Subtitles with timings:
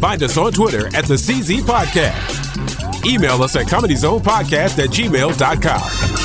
[0.00, 3.06] Find us on Twitter at the CZ Podcast.
[3.06, 6.20] Email us at comedyzonepodcast at gmail.com.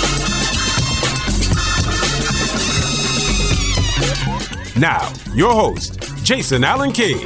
[4.79, 7.19] Now, your host, Jason Allen King.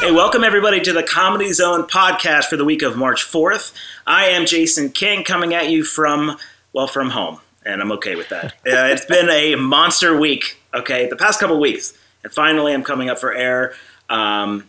[0.00, 3.72] Hey, welcome everybody to the Comedy Zone podcast for the week of March 4th.
[4.06, 6.38] I am Jason King coming at you from,
[6.72, 8.46] well, from home, and I'm okay with that.
[8.66, 13.10] uh, it's been a monster week, okay, the past couple weeks, and finally I'm coming
[13.10, 13.74] up for air.
[14.08, 14.64] Um,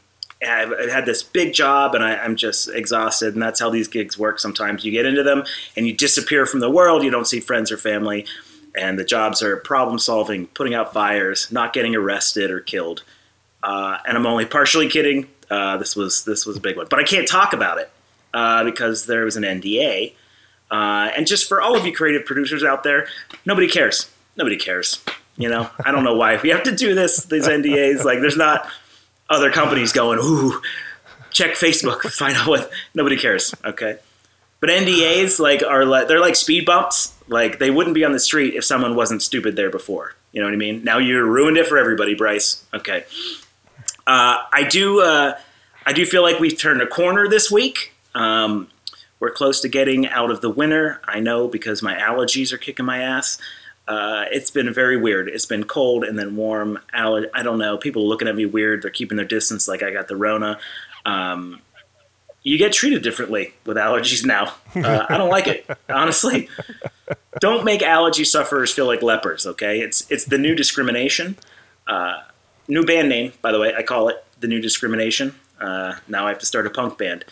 [0.46, 4.18] I've, had this big job and I, I'm just exhausted, and that's how these gigs
[4.18, 4.86] work sometimes.
[4.86, 5.44] You get into them
[5.76, 8.26] and you disappear from the world, you don't see friends or family,
[8.76, 13.04] and the jobs are problem solving, putting out fires, not getting arrested or killed.
[13.64, 15.28] Uh, and I'm only partially kidding.
[15.50, 17.92] Uh, this was this was a big one, but I can't talk about it
[18.34, 20.14] uh, because there was an NDA.
[20.72, 23.08] Uh, and just for all of you creative producers out there,
[23.46, 24.10] nobody cares.
[24.36, 25.04] Nobody cares.
[25.38, 27.24] You know, I don't know why we have to do this.
[27.24, 28.68] These NDAs, like, there's not
[29.30, 30.62] other companies going, ooh,
[31.32, 32.72] check Facebook, find out what.
[32.94, 33.54] Nobody cares.
[33.64, 33.98] Okay,
[34.60, 37.16] but NDAs like are like they're like speed bumps.
[37.28, 40.16] Like they wouldn't be on the street if someone wasn't stupid there before.
[40.32, 40.84] You know what I mean?
[40.84, 42.66] Now you ruined it for everybody, Bryce.
[42.74, 43.06] Okay.
[44.06, 45.02] Uh, I do.
[45.02, 45.38] Uh,
[45.86, 47.94] I do feel like we've turned a corner this week.
[48.14, 48.68] Um,
[49.20, 51.02] we're close to getting out of the winter.
[51.06, 53.38] I know because my allergies are kicking my ass.
[53.88, 55.28] Uh, it's been very weird.
[55.28, 56.80] It's been cold and then warm.
[56.94, 57.78] Aller- I don't know.
[57.78, 58.84] People are looking at me weird.
[58.84, 60.60] They're keeping their distance, like I got the Rona.
[61.06, 61.62] Um,
[62.44, 64.54] you get treated differently with allergies now.
[64.76, 66.50] Uh, I don't like it, honestly.
[67.40, 69.46] Don't make allergy sufferers feel like lepers.
[69.46, 71.36] Okay, it's it's the new discrimination.
[71.88, 72.22] Uh,
[72.68, 73.74] new band name, by the way.
[73.76, 75.36] I call it the new discrimination.
[75.60, 77.26] Uh, now I have to start a punk band.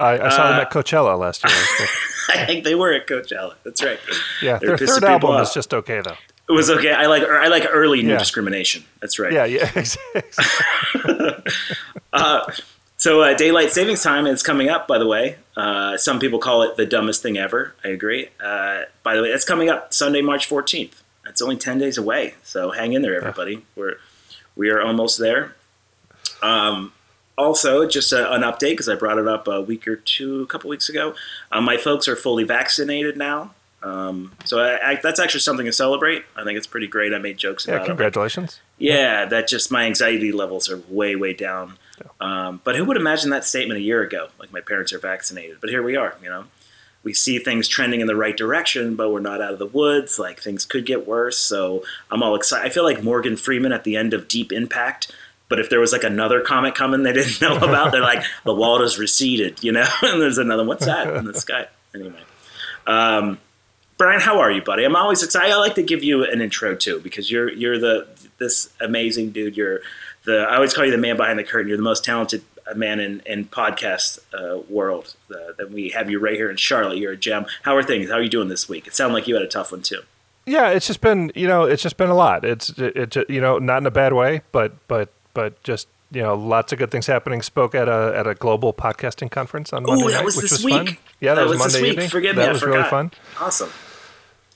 [0.00, 1.54] I, I saw them Uh, at Coachella last year.
[2.34, 3.54] I think they were at Coachella.
[3.64, 3.98] That's right.
[4.42, 6.16] yeah, They're their third album was just okay though.
[6.48, 6.92] It was okay.
[6.92, 8.84] I like I like early new discrimination.
[9.00, 9.32] That's right.
[9.32, 10.22] Yeah, yeah, exactly.
[12.96, 14.88] So uh, daylight savings time is coming up.
[14.88, 17.74] By the way, uh, some people call it the dumbest thing ever.
[17.84, 18.28] I agree.
[18.42, 21.02] Uh, by the way, it's coming up Sunday, March fourteenth.
[21.26, 23.62] It's only ten days away, so hang in there, everybody.
[23.76, 23.96] We're
[24.56, 25.54] we are almost there.
[26.40, 26.92] Um,
[27.36, 30.46] also, just a, an update because I brought it up a week or two, a
[30.46, 31.14] couple weeks ago.
[31.50, 33.52] Uh, my folks are fully vaccinated now,
[33.82, 36.24] um, so I, I, that's actually something to celebrate.
[36.36, 37.12] I think it's pretty great.
[37.12, 37.88] I made jokes Yeah, about it.
[37.88, 38.60] congratulations.
[38.78, 41.74] Yeah, that just my anxiety levels are way, way down.
[42.20, 44.28] Um, but who would imagine that statement a year ago?
[44.38, 46.16] Like my parents are vaccinated, but here we are.
[46.22, 46.44] You know,
[47.04, 50.18] we see things trending in the right direction, but we're not out of the woods.
[50.18, 51.38] Like things could get worse.
[51.38, 52.66] So I'm all excited.
[52.66, 55.12] I feel like Morgan Freeman at the end of Deep Impact.
[55.48, 58.54] But if there was like another comet coming they didn't know about, they're like the
[58.54, 59.86] wall has receded, you know.
[60.02, 60.64] and there's another.
[60.64, 61.66] What's that in the sky?
[61.94, 62.20] Anyway.
[62.86, 63.38] Um,
[63.96, 64.84] Brian, how are you, buddy?
[64.84, 65.52] I'm always excited.
[65.52, 69.56] I like to give you an intro too because you're you're the this amazing dude.
[69.56, 69.80] You're
[70.24, 71.68] the I always call you the man behind the curtain.
[71.68, 72.42] You're the most talented
[72.74, 75.14] man in in podcast uh, world.
[75.30, 76.98] Uh, that we have you right here in Charlotte.
[76.98, 77.46] You're a gem.
[77.62, 78.10] How are things?
[78.10, 78.86] How are you doing this week?
[78.86, 80.00] It sounded like you had a tough one too.
[80.46, 82.44] Yeah, it's just been you know it's just been a lot.
[82.44, 86.22] It's it, it you know not in a bad way, but but but just you
[86.22, 87.42] know lots of good things happening.
[87.42, 90.44] Spoke at a at a global podcasting conference on Monday Ooh, that night, was which
[90.50, 90.84] this was fun.
[90.86, 91.00] week.
[91.20, 91.92] Yeah, that, That was, was this Monday week.
[91.94, 92.08] evening.
[92.10, 92.90] Forgive me, that I was really forgot.
[92.90, 93.10] fun.
[93.40, 93.70] Awesome.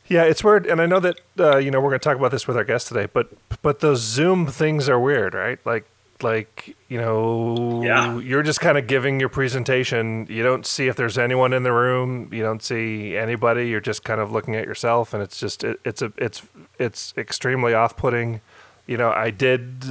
[0.07, 2.31] Yeah, it's weird, and I know that uh, you know we're going to talk about
[2.31, 3.29] this with our guest today, but
[3.61, 5.59] but those Zoom things are weird, right?
[5.67, 5.85] Like
[6.23, 8.19] like you know Yeah.
[8.19, 10.27] you're just kind of giving your presentation.
[10.31, 12.29] You don't see if there's anyone in the room.
[12.33, 13.69] You don't see anybody.
[13.69, 16.43] You're just kind of looking at yourself, and it's just it, it's a it's
[16.79, 18.41] it's extremely off-putting.
[18.89, 19.85] You know, I did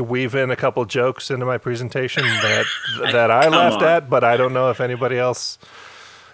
[0.00, 2.64] weave in a couple jokes into my presentation that
[3.12, 3.88] that I laughed on.
[3.88, 5.58] at, but I don't know if anybody else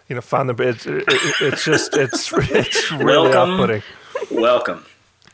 [0.09, 3.55] you know found the it's it, it, it's just it's it's really Welcome.
[3.55, 3.83] off-putting.
[4.31, 4.87] Welcome.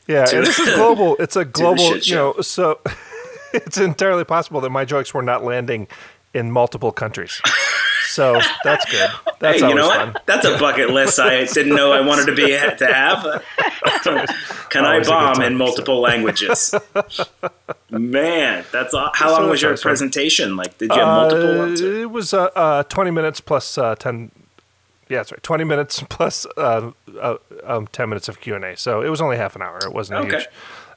[0.08, 1.14] Yeah, and this is global.
[1.20, 2.80] It's a global, you know, so
[3.52, 5.88] it's entirely possible that my jokes were not landing
[6.34, 7.40] in multiple countries.
[8.12, 9.10] So that's good.
[9.38, 10.12] That's hey, you know fun.
[10.12, 10.26] what?
[10.26, 13.42] That's a bucket list I didn't know I wanted to be to have.
[14.70, 15.58] Can I Always good bomb time, in so.
[15.58, 16.74] multiple languages?
[17.90, 19.82] Man, that's how So long was your fun.
[19.82, 20.56] presentation?
[20.56, 21.82] Like, did you have multiple Uh, ones?
[21.82, 24.30] or- it was uh, uh, 20 minutes plus uh, 10.
[25.08, 25.42] Yeah, that's right.
[25.42, 28.76] 20 minutes plus uh, uh, um, 10 minutes of Q and A.
[28.76, 29.78] So it was only half an hour.
[29.84, 30.36] It wasn't Okay.
[30.38, 30.48] huge.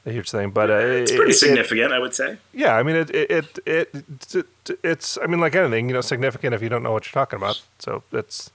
[0.06, 0.50] A huge thing.
[0.50, 2.38] But uh, It's it- pretty it- significant, I would say.
[2.52, 6.00] yeah, I mean, it, it, it, it, it, it's, I mean, like anything, you know,
[6.00, 7.60] significant if you don't know what you're talking about.
[7.78, 8.50] So it's,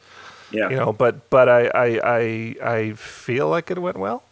[0.52, 0.70] Yeah.
[0.70, 4.24] you know, but, but I, I, I, I feel like it went well.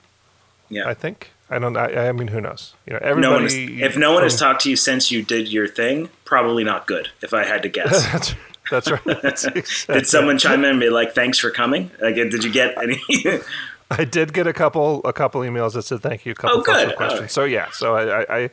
[0.69, 0.87] yeah.
[0.87, 1.31] I think.
[1.51, 1.75] I don't.
[1.77, 2.75] I, I mean, who knows?
[2.85, 5.51] You know, no one has, if no one has talked to you since you did
[5.51, 7.09] your thing, probably not good.
[7.23, 8.35] If I had to guess, that's
[8.69, 9.01] that's right.
[9.23, 11.89] That's exactly- did someone chime in and be like, "Thanks for coming"?
[11.99, 13.01] Like, did you get any?
[13.99, 16.33] I did get a couple a couple emails that said thank you.
[16.33, 16.95] A couple Oh, good.
[16.95, 17.19] questions.
[17.19, 17.31] Alright.
[17.31, 17.69] So yeah.
[17.71, 18.49] So I I I,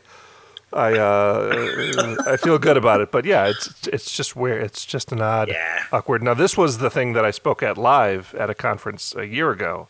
[0.72, 3.10] I, uh, I feel good about it.
[3.12, 4.62] But yeah, it's it's just weird.
[4.64, 5.84] It's just an odd, Yeah.
[5.92, 6.22] awkward.
[6.22, 9.50] Now this was the thing that I spoke at live at a conference a year
[9.50, 9.88] ago.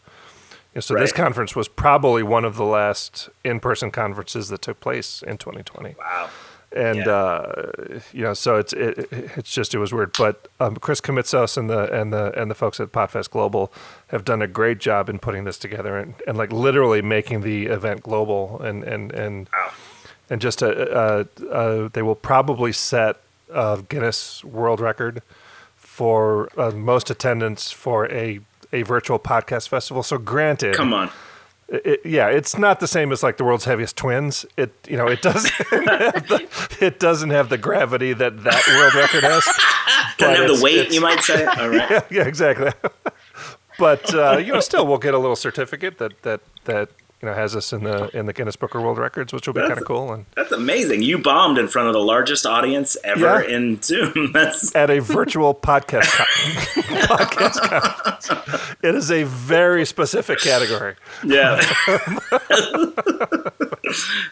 [0.74, 5.22] And so this conference was probably one of the last in-person conferences that took place
[5.22, 5.94] in 2020.
[5.98, 6.28] wow.
[6.76, 7.12] And Yeah.
[7.12, 10.12] uh, you know, so it's it, it's just it was weird.
[10.18, 13.72] But um, Chris Krimitsos and the and the and the folks at Podfest Global
[14.08, 17.66] have done a great job in putting this together and, and like literally making the
[17.66, 19.70] event global and and and Wow.
[20.30, 23.16] and just uh, uh, uh, they will probably set
[23.52, 25.22] a Guinness World Record
[25.76, 28.40] for uh, most attendance for a
[28.72, 30.02] a virtual podcast festival.
[30.02, 31.10] So granted, Come on.
[31.68, 34.46] It, yeah, it's not the same as like the world's heaviest twins.
[34.56, 38.94] It you know it doesn't have the, it doesn't have the gravity that that world
[38.94, 39.44] record has.
[40.16, 41.44] Doesn't have the weight, you might say.
[41.58, 41.90] All right.
[41.90, 42.70] Yeah, yeah, exactly.
[43.78, 46.90] but uh, you know, still we'll get a little certificate that that that
[47.22, 49.54] you know has us in the in the Guinness Book of World Records, which will
[49.54, 50.12] be kind of cool.
[50.12, 51.02] And That's amazing.
[51.02, 53.56] You bombed in front of the largest audience ever Yeah.
[53.56, 54.30] in Zoom.
[54.34, 56.26] That's at a virtual podcast con-
[57.06, 60.94] podcast conference, it is a very specific category.
[61.24, 61.60] yeah.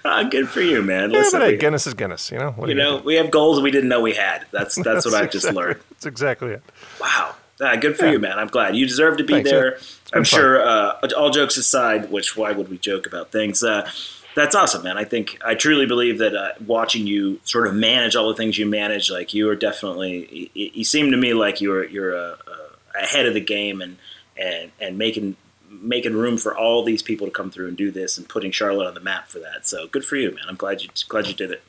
[0.04, 1.10] Ah, good for you, man.
[1.12, 2.30] Yeah, Listen, but hey, we- Guinness is Guinness.
[2.30, 4.44] You know, you know, we have goals we didn't know we had.
[4.50, 5.80] That's that's what I've just exactly- learned.
[5.90, 6.62] That's exactly it.
[7.00, 7.34] Wow.
[7.60, 8.12] Ah, good for Yeah.
[8.12, 8.38] you, man.
[8.38, 9.74] I'm glad you deserve to be Thanks, there.
[9.76, 9.82] yeah.
[10.14, 10.60] I'm sure.
[10.66, 13.62] Uh, all jokes aside, which why would we joke about things?
[13.62, 13.88] Uh,
[14.34, 14.98] that's awesome, man.
[14.98, 18.58] I think I truly believe that uh, watching you sort of manage all the things
[18.58, 20.50] you manage, like you are definitely.
[20.54, 23.96] You, you seem to me like you're you're uh, uh, ahead of the game and
[24.36, 25.36] and and making
[25.70, 28.86] making room for all these people to come through and do this and putting Charlotte
[28.88, 29.66] on the map for that.
[29.66, 30.44] So good for you, man.
[30.48, 31.62] I'm glad you glad you did it.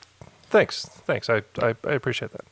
[0.50, 1.30] Thanks, thanks.
[1.30, 2.46] I I, I appreciate that.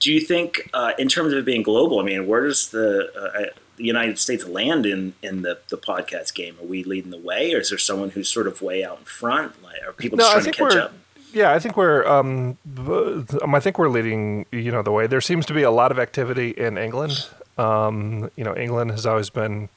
[0.00, 3.12] Do you think, uh, in terms of it being global, I mean, where does the,
[3.14, 6.56] uh, the United States land in, in the, the podcast game?
[6.60, 9.04] Are we leading the way, or is there someone who's sort of way out in
[9.04, 9.62] front?
[9.62, 10.92] Like, are people just trying to catch up?
[11.32, 12.06] Yeah, I think we're.
[12.06, 14.46] Um, um, I think we're leading.
[14.50, 15.06] You know, the way.
[15.06, 17.28] There seems to be a lot of activity in England.
[17.58, 19.68] Um, you know, England has always been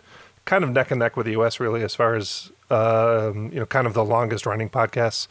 [0.46, 1.60] kind of neck and neck with the U.S.
[1.60, 5.28] really, as far as um, you know, kind of the longest running podcasts.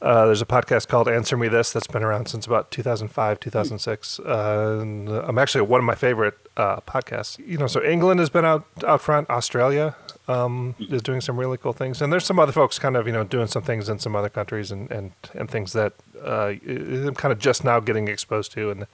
[0.00, 4.20] Uh, there's a podcast called Answer Me This that's been around since about 2005, 2006.
[4.20, 7.38] Uh, and I'm actually one of my favorite uh, podcasts.
[7.46, 9.30] You know, so England has been out out front.
[9.30, 9.96] Australia
[10.28, 13.12] um, is doing some really cool things, and there's some other folks kind of you
[13.12, 17.14] know doing some things in some other countries and and, and things that uh, I'm
[17.14, 18.86] kind of just now getting exposed to and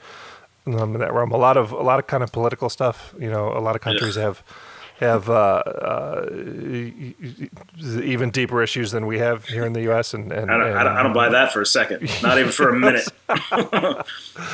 [0.67, 1.33] um, in that realm.
[1.33, 3.15] A lot of a lot of kind of political stuff.
[3.19, 4.43] You know, a lot of countries have
[5.03, 6.27] have uh, uh,
[7.81, 10.15] even deeper issues than we have here in the U.S.
[10.15, 12.09] And, and, I don't, I, don't, I don't buy that for a second.
[12.23, 13.09] Not even for a minute.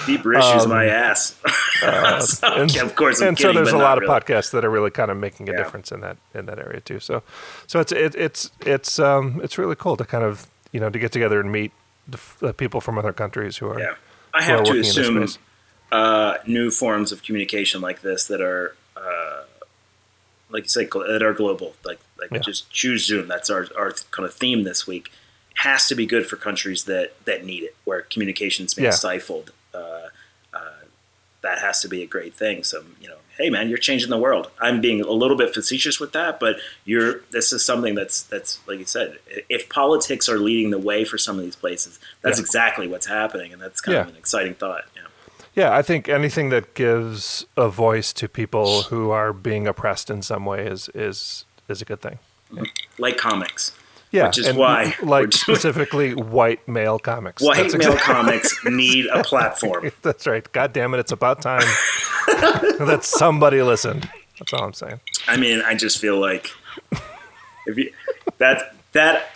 [0.06, 1.38] Deeper issues, my ass.
[1.78, 4.12] So, and, yeah, of course, I'm and so there's a lot really.
[4.12, 5.58] of podcasts that are really kind of making a Yeah.
[5.58, 6.98] difference in that in that area too.
[6.98, 7.22] So,
[7.68, 10.98] so it's it, it's it's um it's really cool to kind of you know to
[10.98, 11.70] get together and meet
[12.08, 13.94] the, the people from other countries who are Yeah,
[14.34, 15.28] I have to working in this assume
[15.92, 19.42] uh, new forms of communication like this that are, uh,
[20.50, 21.74] like you say, gl- that are global.
[21.84, 22.38] Like, like Yeah.
[22.38, 23.28] just choose Zoom.
[23.28, 25.10] That's our our kind of theme this week.
[25.56, 28.90] Has to be good for countries that that need it, where communication's being Yeah.
[28.92, 29.52] stifled.
[29.74, 30.08] Uh,
[30.54, 30.60] uh,
[31.42, 32.62] that has to be a great thing.
[32.64, 34.50] So you know, hey man, you're changing the world.
[34.60, 37.20] I'm being a little bit facetious with that, but you're.
[37.30, 39.18] This is something that's that's like you said.
[39.48, 42.42] If politics are leading the way for some of these places, that's Yeah.
[42.44, 44.84] exactly what's happening, and that's kind of an exciting thought.
[44.96, 45.02] Yeah.
[45.58, 50.22] Yeah, I think anything that gives a voice to people who are being oppressed in
[50.22, 52.20] some way is is is a good thing.
[52.96, 53.72] like comics.
[54.12, 57.42] Yeah, Which is and why like specifically white male comics.
[57.42, 59.90] White That's male exact- comics need a platform.
[60.02, 60.50] That's right.
[60.52, 61.00] God damn it!
[61.00, 61.66] It's about time
[62.28, 64.08] that somebody listened.
[64.38, 65.00] That's all I'm saying.
[65.26, 66.52] I mean, I just feel like
[67.66, 67.92] if you
[68.38, 69.30] that that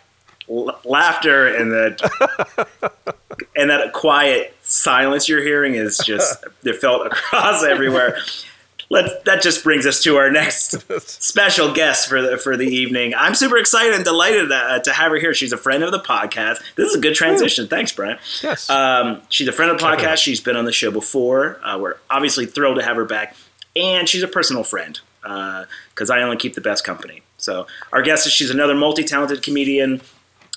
[0.48, 2.66] l- laughter and that
[3.56, 8.18] and that quiet silence you're hearing is just they're felt across everywhere.
[8.88, 10.84] Let's, that just brings us to our next
[11.22, 13.14] special guest for the for the evening.
[13.14, 15.32] I'm super excited and delighted uh, to have her here.
[15.32, 16.58] She's a friend of the podcast.
[16.76, 17.68] This is a good transition.
[17.68, 18.18] Thanks, Brian.
[18.42, 18.68] Yes.
[18.68, 20.18] Um, she's a friend of the podcast.
[20.18, 21.58] She's been on the show before.
[21.64, 23.34] Uh, we're obviously thrilled to have her back,
[23.74, 27.22] and she's a personal friend because I only keep the best company.
[27.38, 30.02] So our guest is she's another multi-talented comedian.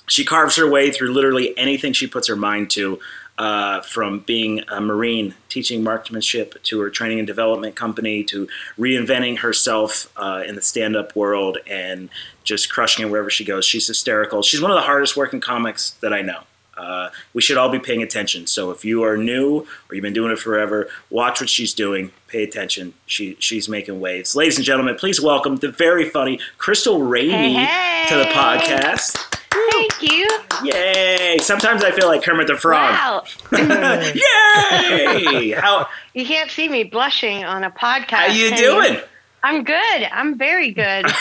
[0.07, 2.99] she carves her way through literally anything she puts her mind to.
[3.37, 8.47] Uh, from being a Marine, teaching marksmanship, to her training and development company, to
[8.79, 12.07] reinventing herself uh, in the stand up world and
[12.45, 13.65] just crushing it wherever she goes.
[13.65, 14.41] She's hysterical.
[14.41, 16.43] She's one of the hardest working comics that I know.
[16.77, 18.47] Uh, we should all be paying attention.
[18.47, 22.11] So if you are new or you've been doing it forever, watch what she's doing.
[22.27, 22.93] Pay attention.
[23.05, 24.33] She she's making waves.
[24.37, 28.05] Ladies and gentlemen, please welcome the very funny Crystalle Ramey Hey, hey.
[28.09, 29.34] to the podcast.
[29.71, 30.27] Thank you.
[30.63, 31.37] Yay!
[31.39, 32.93] Sometimes I feel like Kermit the Frog.
[32.93, 33.23] Wow.
[33.51, 35.51] Yay!
[35.57, 38.11] How You can't see me blushing on a podcast.
[38.15, 38.97] how you can doing?
[39.43, 40.03] I'm good.
[40.11, 41.05] I'm very good.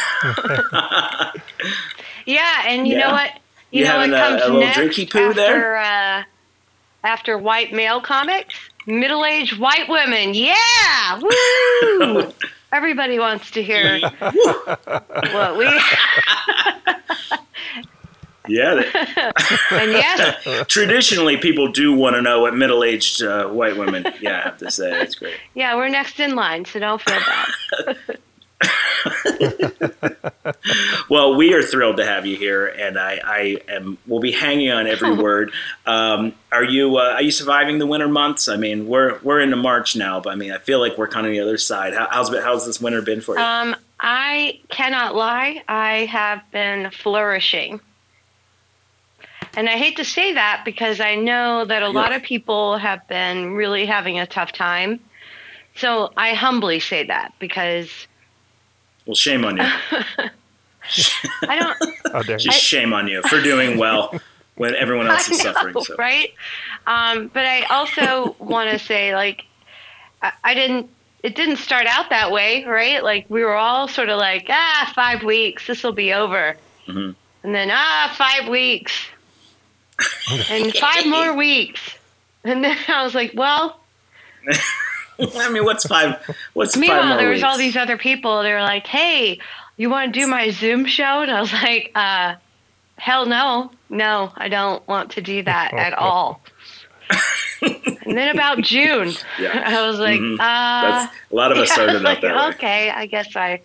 [2.27, 3.07] yeah, and you Yeah?
[3.07, 3.31] know what?
[3.71, 5.77] You, You know what having a- comes a little next drinky poo after there?
[5.77, 6.23] uh,
[7.05, 8.55] after white male comics?
[8.87, 10.35] Middle-aged white women.
[10.35, 11.21] Yeah!
[11.21, 12.33] Woo!
[12.73, 15.67] Everybody wants to hear what we
[18.47, 18.75] Yeah.
[19.71, 24.07] and yes, Traditionally, people do want to know what middle-aged uh, white women.
[24.21, 25.37] Yeah, I have to say That's great.
[25.55, 27.97] yeah, we're next in line, so don't feel bad.
[31.09, 33.99] Well, we are thrilled to have you here, and I, I am.
[34.07, 35.53] We'll be hanging on every word.
[35.87, 36.97] Um, are you?
[36.97, 38.49] Uh, are you surviving the winter months?
[38.49, 41.27] I mean, we're we're into March now, but I mean, I feel like we're kind
[41.27, 41.95] of on the other side.
[41.95, 43.45] How, how's how's this winter been for you?
[43.45, 45.63] Um, I cannot lie.
[45.69, 47.81] I have been flourishing.
[49.57, 53.07] And I hate to say that because I know that a lot of people have
[53.09, 55.01] been really having a tough time.
[55.77, 58.07] So I humbly say that because
[59.07, 59.63] well, shame on you.
[61.49, 61.77] I don't
[62.13, 62.51] How dare you.
[62.51, 64.19] Just shame on you for doing well
[64.57, 65.75] when everyone else is know, suffering.
[65.83, 65.97] So.
[65.97, 66.33] right?
[66.87, 69.45] Um, but I also want to say, like,
[70.23, 70.91] I, I didn't.
[71.23, 73.03] It didn't start out that way, right?
[73.03, 76.55] Like we were all sort of like, ah, five weeks, this will be over,
[76.87, 77.15] Mhm.
[77.43, 78.93] and then ah, five weeks,
[80.51, 81.81] and five more weeks,
[82.45, 83.81] and then I was like, well.
[85.37, 86.17] I mean, what's five?
[86.55, 87.45] What's five Meanwhile, more there was weeks?
[87.49, 88.43] all these other people.
[88.43, 89.39] They were like, "Hey,
[89.77, 92.35] you want to do my Zoom show?" And I was like, uh,
[92.99, 96.41] "Hell no, no, I don't want to do that at all."
[97.63, 99.63] and then about June, Yeah.
[99.65, 100.35] I was like, Mhm.
[100.35, 100.37] uh,
[100.91, 102.55] That's a lot of us yeah, started like, out that way.
[102.57, 103.61] okay, I guess I,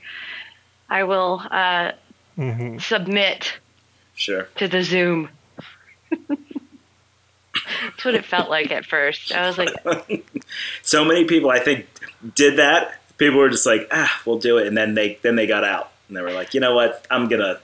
[0.90, 1.94] I will uh,
[2.38, 2.80] Mhm.
[2.82, 3.58] submit
[4.16, 4.44] Sure.
[4.58, 5.30] to the Zoom.
[6.12, 9.32] That's what it felt like at first.
[9.34, 10.26] I was like,
[10.82, 11.88] So many people, I think,
[12.36, 12.96] did that.
[13.18, 15.92] People were just like, ah, we'll do it, and then they then they got out,
[16.08, 17.06] and they were like, you know what?
[17.12, 17.60] I'm gonna,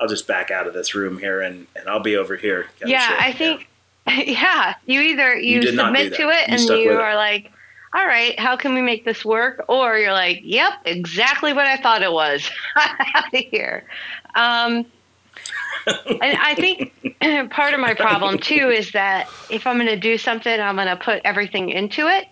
[0.00, 2.66] I'll just back out of this room here, and, and I'll be over here.
[2.84, 3.16] yeah.
[3.18, 3.68] I think,
[4.06, 7.00] yeah, you either you, do submit to it You and you with it.
[7.00, 7.50] are like,
[7.94, 9.64] all right, how can we make this work?
[9.68, 12.50] Or you're like, yep, exactly what I thought it was.
[12.76, 13.84] out of here.
[14.34, 14.84] Um,
[15.86, 16.92] and I think
[17.50, 20.88] part of my problem too is that if I'm going to do something, I'm going
[20.88, 22.26] to put everything into it.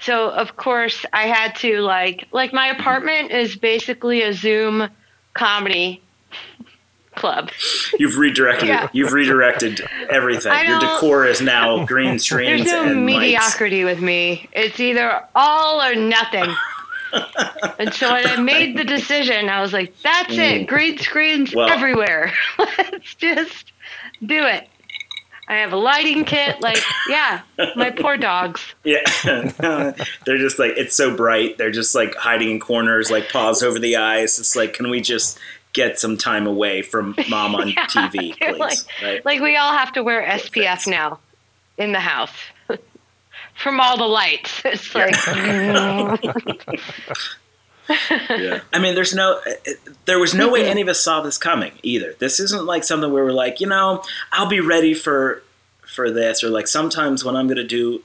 [0.00, 4.88] So of course I had to like like my apartment is basically a Zoom
[5.34, 6.02] comedy
[7.18, 7.50] club.
[7.98, 8.68] You've redirected.
[8.68, 8.88] Yeah.
[8.92, 10.52] You've redirected everything.
[10.66, 14.48] Your decor is now green screens There's no mediocrity with me.
[14.52, 16.54] It's either all or nothing.
[17.78, 20.62] and so when I made the decision, I was like, that's Mm.
[20.62, 20.66] it.
[20.66, 22.32] Green screens Well- everywhere.
[22.58, 23.72] Let's just
[24.24, 24.68] do it.
[25.50, 26.60] I have a lighting kit.
[26.60, 26.76] Like,
[27.08, 27.40] yeah,
[27.74, 28.60] my poor dogs.
[28.84, 29.00] Yeah,
[30.26, 31.56] they're just like it's so bright.
[31.56, 34.38] They're just like hiding in corners, like paws over the eyes.
[34.38, 35.38] It's like, can we just
[35.72, 38.58] get some time away from mom on Yeah, TV, please?
[38.58, 39.24] like- right?
[39.24, 40.22] Like, we all have to wear.
[40.22, 41.18] SPF now
[41.78, 42.32] in the house
[43.58, 44.62] from all the lights.
[44.68, 45.14] It's like,
[48.30, 48.60] yeah.
[48.72, 49.40] I mean, there's no,
[50.04, 50.70] there was no way mm-hmm.
[50.70, 52.14] any of us saw this coming either.
[52.18, 55.42] This isn't like something where we're like, you know, I'll be ready for
[55.86, 58.02] for this, or like sometimes when I'm going to do,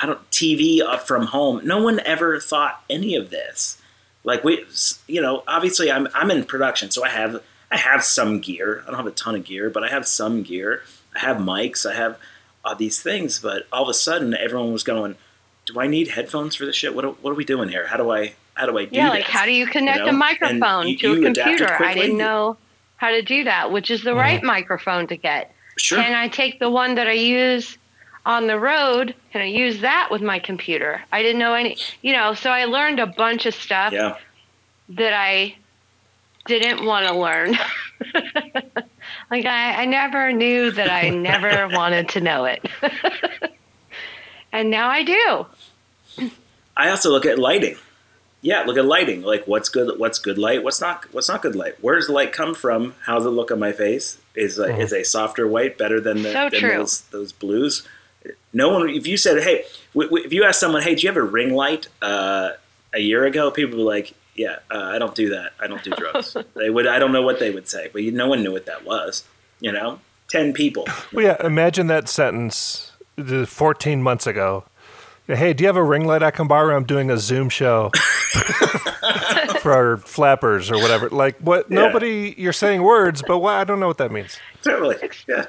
[0.00, 1.60] I don't TV up from home.
[1.64, 3.76] No one ever thought any of this.
[4.22, 4.64] Like we,
[5.08, 7.42] you know, obviously I'm I'm in production, so I have
[7.72, 8.82] I have some gear.
[8.82, 10.82] I don't have a ton of gear, but I have some gear.
[11.14, 11.84] I have mics.
[11.84, 12.18] I have
[12.64, 15.16] uh, these things, but all of a sudden everyone was going,
[15.66, 16.94] "Do I need headphones for this shit?
[16.94, 17.86] What are, what are we doing here?
[17.86, 20.08] How do I how do I do yeah, this?" like how do you connect know?
[20.08, 21.82] a microphone you- to a you computer?
[21.82, 22.56] I didn't know
[22.96, 25.52] how to do that, which is the right microphone to get.
[25.76, 25.98] Sure.
[25.98, 27.76] Can I take the one that I use
[28.24, 29.14] on the road?
[29.32, 31.02] Can I use that with my computer?
[31.12, 34.16] I didn't know any, you know, so I learned a bunch of stuff yeah.
[34.90, 35.56] that I
[36.46, 37.58] didn't want to learn.
[39.30, 42.64] like I, I never knew that I never wanted to know it.
[44.52, 45.46] and now I do.
[46.76, 47.76] I also look at lighting.
[48.42, 49.22] yeah, look at lighting.
[49.22, 51.74] Like what's good what's good light, what's not what's not good light.
[51.82, 52.94] Where does the light come from?
[53.06, 54.18] How's it look on my face?
[54.34, 57.86] Is a, is a softer white better than the So than those those blues?
[58.52, 61.08] No one if you said, "Hey, w- w- if you ask someone, "Hey, do you
[61.08, 62.50] have a ring light?" uh
[62.92, 65.52] a year ago, people were like, "Yeah, uh, I don't do that.
[65.60, 68.12] I don't do drugs." they would I don't know what they would say, but you,
[68.12, 69.24] no one knew what that was,
[69.60, 70.00] you know?
[70.28, 70.86] 10 people.
[71.12, 71.46] Well, yeah.
[71.46, 74.64] Imagine that sentence the 14 months ago.
[75.26, 76.76] Hey, do you have a ring light I can borrow?
[76.76, 77.90] I'm doing a Zoom show
[79.60, 81.08] for our flappers or whatever.
[81.08, 81.70] Like, what?
[81.70, 81.76] Yeah.
[81.86, 83.54] Nobody, you're saying words, but what?
[83.54, 84.38] I don't know what that means.
[84.62, 84.96] Totally.
[85.28, 85.46] Yeah.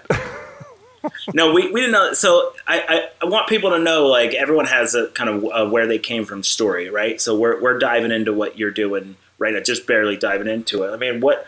[1.34, 2.14] No, we, we didn't know.
[2.14, 5.70] So I, I, I want people to know, like, everyone has a kind of uh
[5.70, 7.20] where they came from story, right?
[7.22, 10.92] So we're, we're diving into what you're doing right now, just barely diving into it.
[10.94, 11.48] I mean, what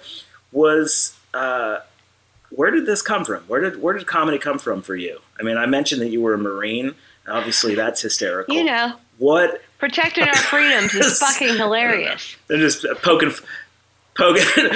[0.51, 1.79] was, uh,
[2.49, 3.43] where did this come from?
[3.43, 5.19] Where did, where did comedy come from for you?
[5.39, 6.95] I mean, I mentioned that you were a Marine.
[7.27, 8.55] Obviously, that's hysterical.
[8.55, 9.61] You know, What?
[9.79, 12.35] protecting our freedoms is fucking hilarious.
[12.47, 13.31] They're just poking,
[14.17, 14.71] poking,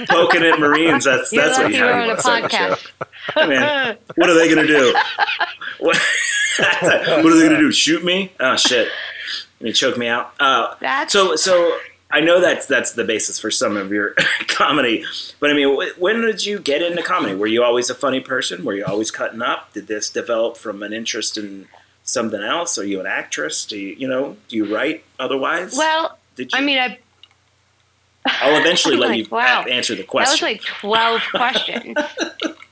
[0.08, 1.04] poking at Marines.
[1.04, 2.28] That's You're that's what you have on a on the show.
[2.48, 2.90] podcast.
[3.34, 4.94] Hey, man, what are they gonna do?
[5.80, 5.96] What,
[6.58, 7.72] what are they gonna do?
[7.72, 8.32] Shoot me?
[8.40, 8.88] Oh shit!
[9.60, 10.32] You choke me out.
[10.40, 11.78] Uh, That's- so so.
[12.10, 14.14] I know that's that's the basis for some of your
[14.46, 15.04] comedy,
[15.40, 17.34] but I mean, when did you get into comedy?
[17.34, 18.64] Were you always a funny person?
[18.64, 19.72] Were you always cutting up?
[19.72, 21.66] Did this develop from an interest in
[22.04, 22.78] something else?
[22.78, 23.64] Are you an actress?
[23.66, 24.36] Do you you know?
[24.46, 25.76] Do you write otherwise?
[25.76, 26.58] Well, did you?
[26.58, 26.98] I mean, I
[28.26, 29.64] I'll eventually let like, you wow.
[29.64, 30.26] answer the question.
[30.26, 31.96] that was like twelve questions.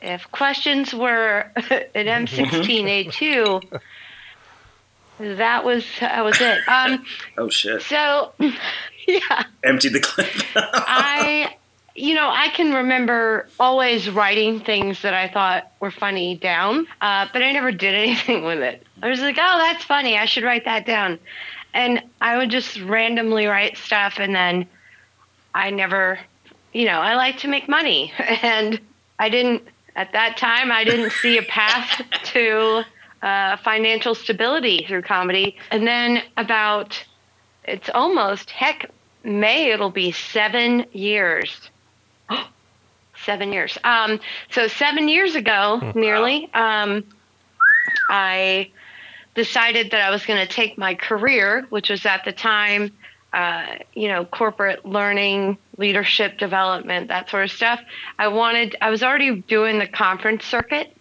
[0.00, 3.80] if questions were an M16A2,
[5.18, 6.68] that was that was it.
[6.68, 7.04] Um,
[7.38, 7.82] oh shit!
[7.82, 8.32] so
[9.06, 9.44] yeah.
[9.64, 10.28] Empty the clip.
[10.54, 11.56] I,
[11.94, 17.26] you know, I can remember always writing things that I thought were funny down, uh,
[17.32, 18.86] but I never did anything with it.
[19.02, 20.16] I was like, oh, that's funny.
[20.16, 21.18] I should write that down.
[21.74, 24.66] And I would just randomly write stuff, and then
[25.54, 26.18] I never,
[26.72, 28.12] you know, I like to make money.
[28.42, 28.80] And
[29.18, 29.62] I didn't,
[29.94, 32.84] at that time, I didn't see a path to
[33.22, 35.56] uh, financial stability through comedy.
[35.70, 37.02] And then about,
[37.64, 38.90] it's almost, heck,
[39.24, 41.70] May it'll be seven years.
[43.24, 43.78] seven years.
[43.84, 47.04] Um, so seven years ago, nearly, um,
[48.08, 48.70] I
[49.34, 52.92] decided that I was going to take my career, which was at the time,
[53.32, 57.80] uh, you know, corporate learning, leadership development, that sort of stuff.
[58.18, 60.94] I wanted, I was already doing the conference circuit,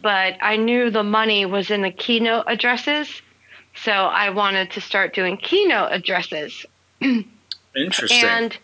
[0.00, 3.20] but I knew the money was in the keynote addresses.
[3.74, 6.64] So I wanted to start doing keynote addresses.
[7.76, 8.28] Interesting.
[8.28, 8.56] And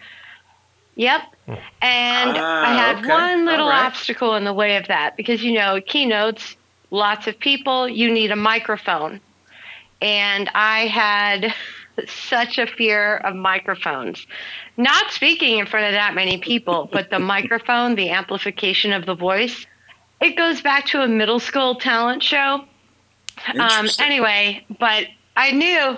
[0.94, 1.22] yep.
[1.48, 3.08] And Ah, I had okay.
[3.08, 3.84] one little right.
[3.84, 6.56] obstacle in the way of that because you know, keynotes,
[6.90, 9.20] lots of people, you need a microphone.
[10.00, 11.54] And I had
[12.06, 14.26] such a fear of microphones.
[14.76, 19.14] Not speaking in front of that many people, but the microphone, the amplification of the
[19.14, 19.66] voice,
[20.20, 22.64] it goes back to a middle school talent show.
[23.58, 25.96] Um, anyway, but I knew.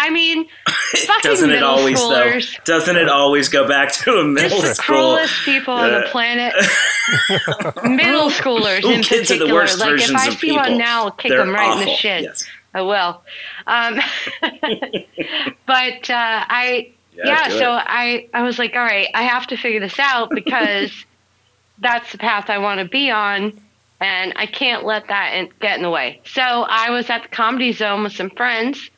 [0.00, 2.56] I mean, fucking doesn't it always schoolers.
[2.58, 2.62] though?
[2.78, 4.96] Doesn't it always go back to a middle Just the school?
[5.16, 6.54] cruelest people on the Uh, planet.
[7.84, 9.54] middle schoolers Ooh, in kids are the particular.
[9.54, 10.78] worst like if versions I of see one people.
[10.78, 12.08] now, I'll kick They're them right in the awful.
[12.22, 12.46] Yes.
[12.74, 13.22] I will.
[13.66, 14.00] Um,
[15.66, 17.84] but uh, I, Yeah, yeah, so it.
[17.86, 20.92] I, I was like, all right, I have to figure this out because
[21.78, 23.58] that's the path I want to be on,
[24.00, 26.20] and I can't let that in, get in the way.
[26.24, 28.90] So I was at the Comedy Zone with some friends,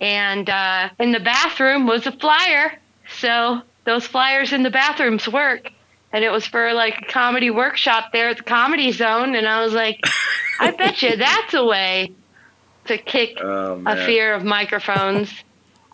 [0.00, 2.78] and uh, in the bathroom was a flyer.
[3.18, 5.70] So those flyers in the bathrooms work.
[6.12, 9.34] And it was for like a comedy workshop there at the Comedy Zone.
[9.34, 9.98] And I was like,
[10.60, 12.14] I bet you that's a way
[12.86, 15.32] to kick Oh, a fear of microphones.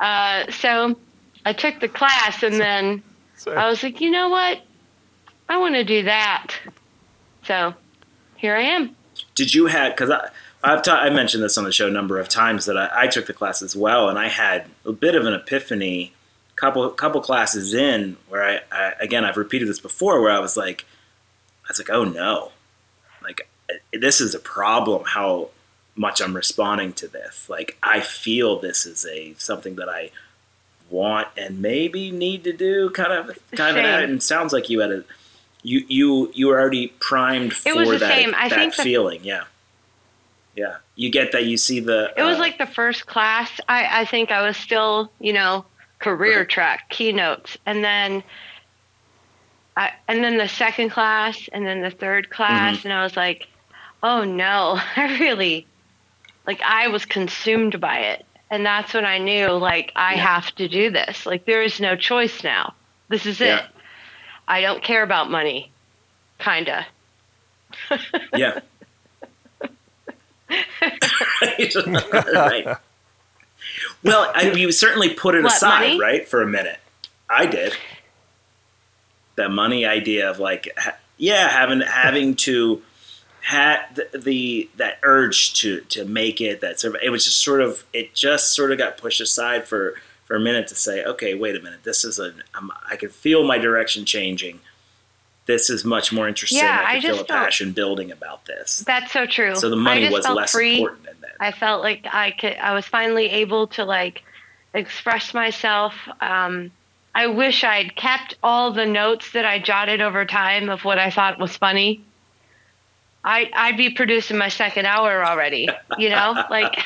[0.00, 0.96] Uh, so
[1.44, 3.02] I took the class and then
[3.46, 4.62] I was like, you know what?
[5.46, 6.54] I want to do that.
[7.44, 7.74] So
[8.36, 8.96] here I am.
[9.34, 9.92] Did you have?
[9.92, 10.30] Because I,
[10.64, 13.06] I've ta- I mentioned this on the show a number of times that I, I
[13.08, 16.14] took the class as well, and I had a bit of an epiphany.
[16.56, 20.56] Couple couple classes in, where I, I again I've repeated this before, where I was
[20.56, 20.86] like,
[21.64, 22.52] I was like, oh no,
[23.22, 23.48] like
[23.92, 25.04] this is a problem.
[25.04, 25.50] How
[26.00, 27.48] much I'm responding to this.
[27.50, 30.10] Like I feel this is a something that I
[30.88, 32.90] want and maybe need to do.
[32.90, 33.84] Kind of kind of.
[33.84, 34.02] Same.
[34.04, 35.04] And it sounds like you had a
[35.62, 38.34] you you you were already primed for It was the that same.
[38.34, 39.20] I that think the- feeling.
[39.22, 39.44] Yeah,
[40.56, 40.76] yeah.
[40.96, 41.44] You get that.
[41.44, 42.12] You see the.
[42.16, 43.50] It was uh, like the first class.
[43.68, 45.64] I, I think I was still, you know,
[45.98, 46.48] career Right.
[46.48, 47.56] track, keynotes.
[47.66, 48.22] And then
[49.76, 52.88] I, and then the second class and then the third class Mm-hmm.
[52.88, 53.46] and I was like,
[54.02, 55.66] "Oh no, I really
[56.50, 60.26] like I was consumed by it." And that's when I knew, like, I Yeah.
[60.34, 61.24] have to do this.
[61.24, 62.74] Like, there is no choice now.
[63.08, 63.62] This is it.
[64.48, 65.70] I don't care about money,
[66.40, 66.84] kinda.
[68.36, 68.58] Yeah.
[72.34, 72.76] right.
[74.02, 76.00] Well, I, you certainly put it What, aside, money?
[76.00, 76.78] right, for a minute.
[77.28, 77.74] I did.
[79.36, 82.82] The money idea of like, ha- yeah, having having to
[83.42, 86.60] had the, the that urge to to make it.
[86.60, 89.66] That sort of, it was just sort of it just sort of got pushed aside
[89.66, 92.96] for for a minute to say, okay, wait a minute, this is a I'm, I
[92.96, 94.60] can feel my direction changing.
[95.46, 96.58] This is much more interesting.
[96.58, 98.84] Yeah, I I feel a passion building about this.
[98.86, 99.56] That's so true.
[99.56, 100.78] So the money was less free.
[100.78, 101.36] important than that.
[101.40, 102.56] I felt like I could.
[102.56, 104.22] I was finally able to like
[104.74, 105.94] express myself.
[106.20, 106.70] Um,
[107.14, 111.10] I wish I'd kept all the notes that I jotted over time of what I
[111.10, 112.04] thought was funny.
[113.24, 115.68] I I'd be producing my second hour already.
[115.98, 116.78] You know, like,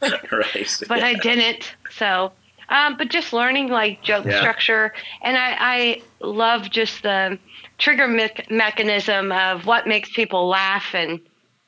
[0.32, 0.82] right.
[0.88, 1.74] but I didn't.
[1.90, 2.32] So,
[2.68, 4.38] um, but just learning like joke Yeah.
[4.40, 4.92] structure,
[5.22, 7.38] and I I love just the
[7.78, 11.20] trigger me- mechanism of what makes people laugh and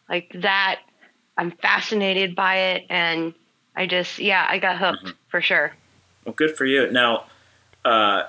[0.08, 0.80] like that.
[1.38, 3.34] I'm fascinated by it, and
[3.76, 5.16] I just yeah, I got hooked Mm-hmm.
[5.28, 5.72] for sure.
[6.24, 6.90] Well, good for you.
[6.90, 7.26] Now,
[7.84, 8.24] uh,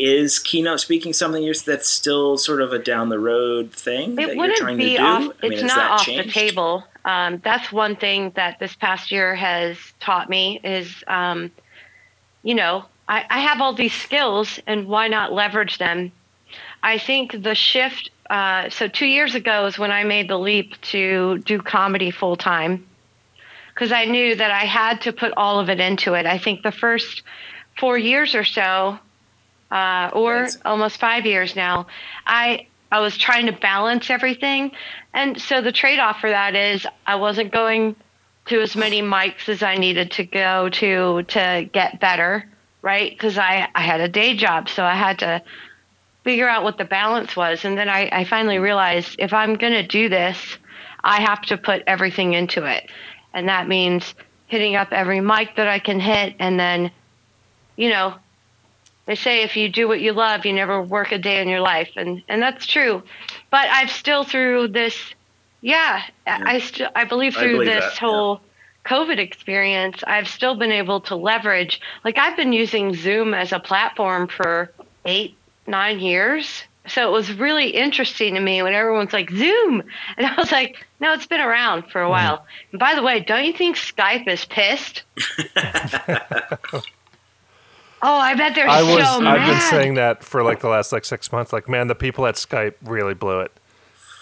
[0.00, 4.22] is keynote speaking something you're, that's still sort of a down the road thing that
[4.22, 5.02] It you're wouldn't trying be to do?
[5.02, 5.32] off.
[5.42, 6.28] I mean, it's not off changed?
[6.28, 6.84] the table.
[7.04, 11.50] Um, that's one thing that this past year has taught me is, um,
[12.42, 16.12] you know, I, I have all these skills, and why not leverage them?
[16.82, 18.10] I think the shift.
[18.30, 22.36] Uh, so two years ago is when I made the leap to do comedy full
[22.36, 22.86] time,
[23.74, 26.24] because I knew that I had to put all of it into it.
[26.26, 27.22] I think the first
[27.78, 28.98] four years or so,
[29.70, 31.86] uh, or almost five years now,
[32.26, 34.72] I I was trying to balance everything,
[35.14, 37.94] and so the trade off for that is I wasn't going
[38.46, 42.44] to as many mics as I needed to go to to get better,
[42.82, 43.10] right?
[43.10, 45.42] Because I I had a day job, so I had to
[46.24, 49.86] figure out what the balance was, and then I I finally realized if I'm gonna
[49.86, 50.58] do this,
[51.04, 52.90] I have to put everything into it,
[53.32, 54.14] and that means
[54.48, 56.90] hitting up every mic that I can hit, and then,
[57.76, 58.16] you know,
[59.10, 61.60] they say if you do what you love, you never work a day in your
[61.60, 63.02] life, and and that's true.
[63.50, 64.96] But I've still through this,
[65.60, 68.08] yeah, I I still I believe I through believe this that, yeah.
[68.08, 68.40] whole
[68.86, 71.80] COVID experience, I've still been able to leverage.
[72.04, 74.70] Like I've been using Zoom as a platform for
[75.04, 76.62] eight nine years.
[76.86, 79.82] So it was really interesting to me when everyone's like Zoom,
[80.16, 82.10] and I was like, no, it's been around for a Mm-hmm.
[82.10, 82.46] while.
[82.70, 85.02] And by the way, don't you think Skype is pissed?
[88.02, 89.04] oh, I bet they're I was.
[89.06, 91.52] so I've been saying that for like the last like six months.
[91.52, 93.52] Like, man, the people at Skype really blew it.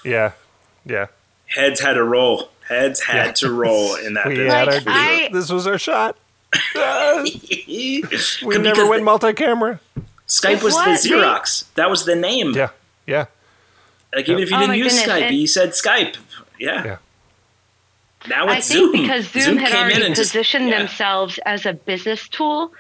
[0.04, 0.32] Yeah,
[0.84, 1.06] yeah.
[1.46, 2.50] Heads had to roll.
[2.68, 3.32] Heads had Yeah.
[3.32, 4.52] to roll in that We business.
[4.52, 6.16] had our, I- this was our shot.
[6.74, 8.02] We
[8.58, 9.80] never went multi-camera.
[10.26, 11.02] Skype was the What?
[11.02, 11.64] They- Xerox.
[11.74, 12.52] That was the name.
[12.54, 12.70] Yeah,
[13.06, 13.26] yeah,
[14.14, 16.16] Like even if you Oh didn't my use goodness, Skype, it- you said Skype.
[16.58, 16.84] Yeah.
[16.84, 16.96] yeah.
[18.28, 18.92] Now I it's think Zoom.
[18.92, 20.78] because Zoom, had already and just- positioned yeah.
[20.78, 22.72] themselves as a business tool,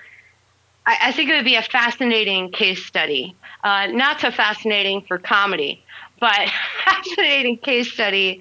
[0.88, 3.36] I, I think it would be a fascinating case study.
[3.62, 5.84] Uh, not so fascinating for comedy,
[6.18, 6.48] but
[6.84, 8.40] fascinating case study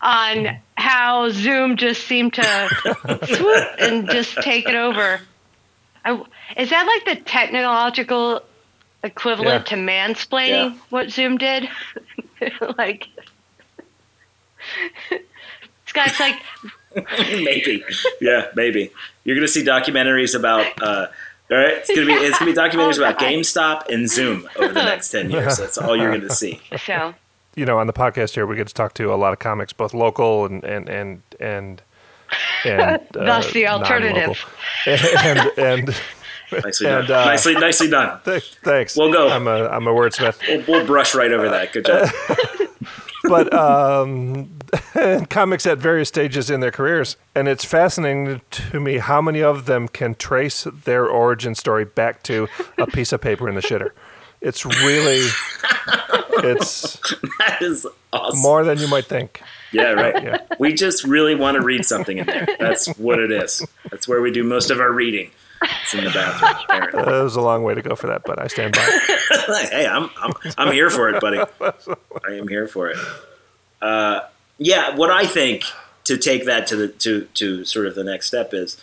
[0.00, 2.42] on how Zoom just seemed to
[3.26, 5.20] swoop and just take it over.
[6.04, 6.22] I,
[6.56, 8.42] is that like the technological
[9.02, 9.76] equivalent Yeah.
[9.76, 10.78] to mansplaining Yeah.
[10.90, 11.68] what Zoom did?
[12.78, 13.08] like,
[15.86, 16.40] Scott's like,
[17.18, 17.84] maybe.
[18.20, 18.90] Yeah, maybe.
[19.24, 20.66] You're gonna see documentaries about.
[20.80, 21.06] Uh,
[21.50, 24.72] all right, it's gonna be it's gonna be documentaries Oh, about GameStop and Zoom over
[24.72, 25.56] the next ten years.
[25.58, 26.60] That's all you're gonna see.
[26.86, 27.14] so.
[27.56, 29.72] You know, on the podcast here, we get to talk to a lot of comics,
[29.72, 31.82] both local and and and and.
[32.64, 34.38] and uh, Thus the alternative.
[34.86, 35.18] non-local.
[35.58, 35.96] and and
[36.64, 37.22] Nicely And, done.
[37.22, 38.20] uh, nicely, nicely done.
[38.24, 38.96] th- thanks.
[38.96, 39.28] We'll go.
[39.28, 40.40] I'm a I'm a wordsmith.
[40.48, 41.72] We'll, we'll brush right over that.
[41.72, 42.08] Good job.
[43.24, 44.50] But um,
[45.30, 49.66] comics at various stages in their careers, and it's fascinating to me how many of
[49.66, 53.90] them can trace their origin story back to a piece of paper in the shitter.
[54.40, 55.26] It's really,
[56.44, 56.92] it's
[57.38, 58.40] That is awesome.
[58.40, 59.42] more than you might think.
[59.72, 60.22] Yeah, right.
[60.22, 60.38] Yeah.
[60.58, 62.46] We just really want to read something in there.
[62.58, 63.64] That's what it is.
[63.90, 65.30] That's where we do most of our reading.
[65.62, 66.52] It's in the bathroom.
[66.64, 67.00] apparently.
[67.00, 68.80] Uh, it was a long way to go for that, but I stand by.
[69.70, 71.38] hey, I'm, I'm I'm here for it, buddy.
[71.60, 72.98] I am here for it.
[73.82, 74.20] Uh,
[74.58, 75.64] yeah, what I think
[76.04, 78.80] to take that to the to to sort of the next step is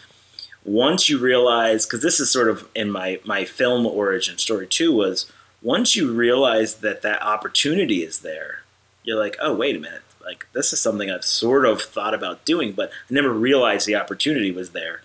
[0.63, 4.94] once you realize because this is sort of in my my film origin story too
[4.94, 8.60] was once you realize that that opportunity is there,
[9.04, 12.46] you're like, oh wait a minute, like this is something I've sort of thought about
[12.46, 15.02] doing, but I never realized the opportunity was there.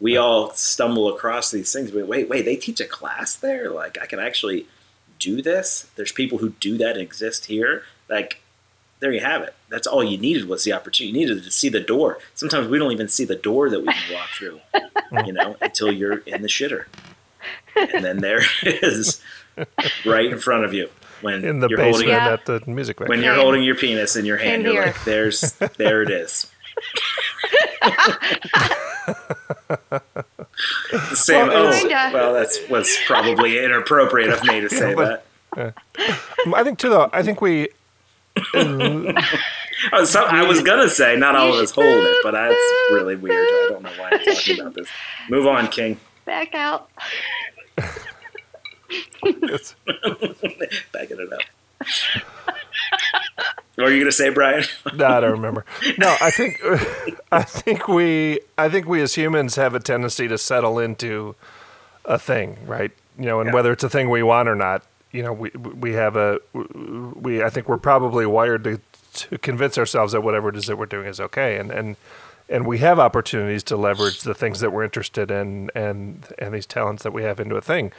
[0.00, 1.92] We all stumble across these things.
[1.92, 3.70] Wait, wait, wait, they teach a class there?
[3.70, 4.66] Like, I can actually
[5.18, 5.88] do this?
[5.96, 7.84] There's people who do that and exist here.
[8.08, 8.40] Like,
[9.00, 9.54] there you have it.
[9.68, 11.12] That's all you needed was the opportunity.
[11.18, 12.18] You needed to see the door.
[12.34, 14.60] Sometimes we don't even see the door that we can walk through,
[15.26, 16.86] you know, until you're in the shitter.
[17.76, 19.20] And then there is
[20.04, 20.88] right in front of you
[21.20, 22.32] when In the you're basement holding Yeah.
[22.32, 24.62] at the music when you're holding your penis in your hand.
[24.64, 24.92] Same You're here.
[24.92, 26.50] like, there's there it is.
[29.06, 30.02] The
[31.16, 31.48] Same.
[31.48, 32.10] Well, oh, Kinda.
[32.14, 35.24] well, that's was probably inappropriate of me to say but-
[35.56, 35.74] that.
[36.54, 37.08] I think too, though.
[37.12, 37.68] I think we.
[38.54, 39.14] I
[39.92, 42.54] was, so, I was gonna say not all of us hold it, but that's
[42.90, 43.46] really weird.
[43.46, 44.88] I don't know why I'm talking about this.
[45.28, 45.98] Move on, King.
[46.24, 46.88] Back out.
[49.24, 49.74] it's-
[50.92, 51.40] Backing it up.
[53.76, 54.64] What are you gonna say, Brian?
[54.94, 55.64] No, I don't remember.
[55.98, 56.60] No, I think
[57.32, 61.34] I think we I think we as humans have a tendency to settle into
[62.04, 62.92] a thing, right?
[63.18, 63.54] You know, and Yeah.
[63.54, 64.82] whether it's a thing we want or not,
[65.12, 68.80] you know, we we have a we I think we're probably wired to
[69.14, 71.96] to convince ourselves that whatever it is that we're doing is okay, and and
[72.48, 76.66] and we have opportunities to leverage the things that we're interested in and and these
[76.66, 77.90] talents that we have into a thing,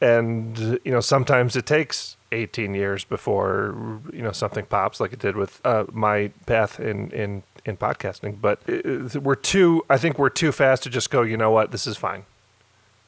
[0.00, 5.18] and you know sometimes it takes 18 years before you know something pops like it
[5.18, 10.18] did with uh, my path in in in podcasting but uh, we're too i think
[10.18, 12.24] we're too fast to just go you know what this is fine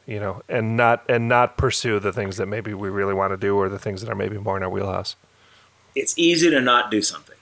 [0.06, 3.36] you know and not and not pursue the things that maybe we really want to
[3.36, 5.16] do or the things that are maybe more in our wheelhouse
[5.94, 7.36] It's easy to not do something.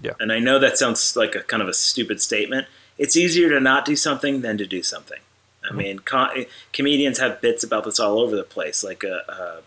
[0.00, 0.12] Yeah.
[0.20, 2.66] And I know that sounds like a kind of a stupid statement.
[2.96, 5.18] It's easier to not do something than to do something.
[5.68, 8.82] I mean, com- comedians have bits about this all over the place.
[8.82, 9.60] Like, uh, uh, uh,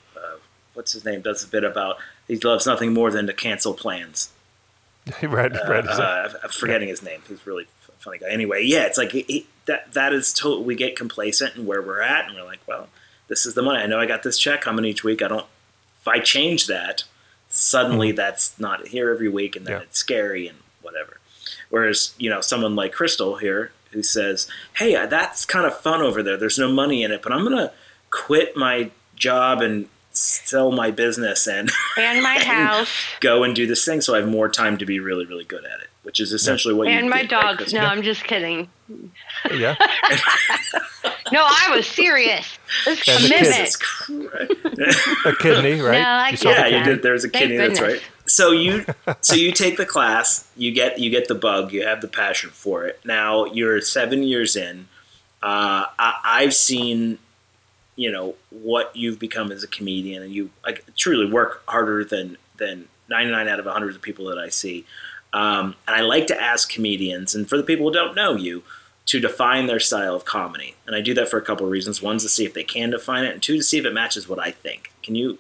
[0.82, 4.32] what's his name does a bit about he loves nothing more than to cancel plans.
[5.22, 7.22] right right Uh, I'm forgetting his name.
[7.28, 7.68] He's really
[8.00, 8.30] funny guy.
[8.30, 9.94] Anyway, yeah, it's like he, he, that.
[9.94, 10.64] That is total.
[10.64, 12.88] We get complacent in where we're at, and we're like, well,
[13.28, 13.84] this is the money.
[13.84, 15.22] I know I got this check coming each week.
[15.22, 15.46] I don't.
[16.02, 17.04] If I change that,
[17.50, 19.84] suddenly that's not here every week, and then Yeah.
[19.84, 21.20] it's scary and whatever.
[21.70, 26.02] Whereas you know someone like Crystalle here who says, "Hey, uh, that's kind of fun
[26.02, 26.38] over there.
[26.38, 27.72] There's no money in it, but I'm gonna
[28.10, 32.90] quit my job and sell my business and." And my house.
[33.20, 35.66] go and do this thing so I have more time to be really, really good
[35.66, 37.58] at it, which is essentially what you And my did, right, dogs.
[37.58, 37.74] Chris?
[37.74, 38.70] No, I'm just kidding.
[39.54, 39.76] yeah
[41.32, 42.58] No, I was serious.
[42.86, 43.56] It's And commitment.
[43.56, 43.78] Jesus
[45.26, 47.02] a kidney right No, I You yeah, you did.
[47.04, 47.58] There's a Thank kidney.
[47.58, 48.02] That's right.
[48.26, 48.86] So you,
[49.22, 52.50] so you take the class, you get you get the bug, you have the passion
[52.50, 53.00] for it.
[53.06, 54.88] Now you're seven years in.
[55.42, 57.18] Uh, I, I've seen,
[57.96, 62.38] you know, what you've become as a comedian, and you like truly work harder than
[62.58, 64.86] than 99 out of 100 of people that I see.
[65.34, 68.64] Um, and I like to ask comedians, and for the people who don't know you,
[69.08, 70.76] to define their style of comedy.
[70.86, 72.02] And I do that for a couple of reasons.
[72.02, 74.28] One's to see if they can define it, and two to see if it matches
[74.30, 74.92] what I think.
[75.04, 75.38] Can you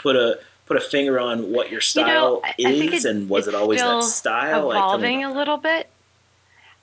[0.00, 3.10] put a put a finger on what your You know, style I think is, it-
[3.10, 4.68] and was it always that style?
[4.68, 5.88] Like, evolving about a little bit,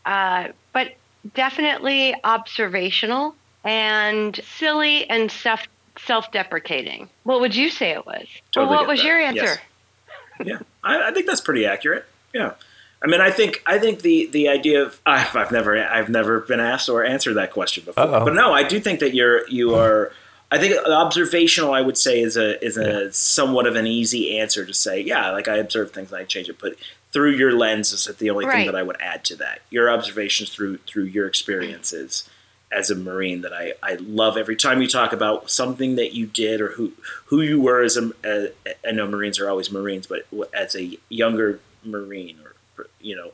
[0.06, 0.94] uh, but
[1.36, 5.68] definitely observational and silly and self
[6.06, 7.10] self deprecating.
[7.24, 8.28] What would you say it was?
[8.52, 9.08] Totally well, what was that.
[9.08, 9.38] your Yes.
[9.38, 9.62] answer?
[10.46, 12.06] yeah, I, I think that's pretty accurate.
[12.34, 12.54] Yeah,
[13.02, 16.42] I mean, I think I think the the idea of I've, I've never I've never
[16.42, 18.26] been asked or answered that question before, Uh-oh.
[18.26, 20.12] but no, I do think that you're you are.
[20.52, 24.64] I think observational, I would say, is a is a somewhat of an easy answer
[24.64, 25.02] to say.
[25.02, 26.76] Yeah, like I observe things, and I change it, but
[27.12, 29.62] through your lens is the only thing that I would add to that.
[29.72, 32.30] Your observations through through your experiences
[32.72, 36.26] as a marine that I, I love every time you talk about something that you
[36.26, 36.94] did or who
[37.26, 38.52] who you were as a,
[38.86, 43.32] I know marines are always marines but as a younger marine or you know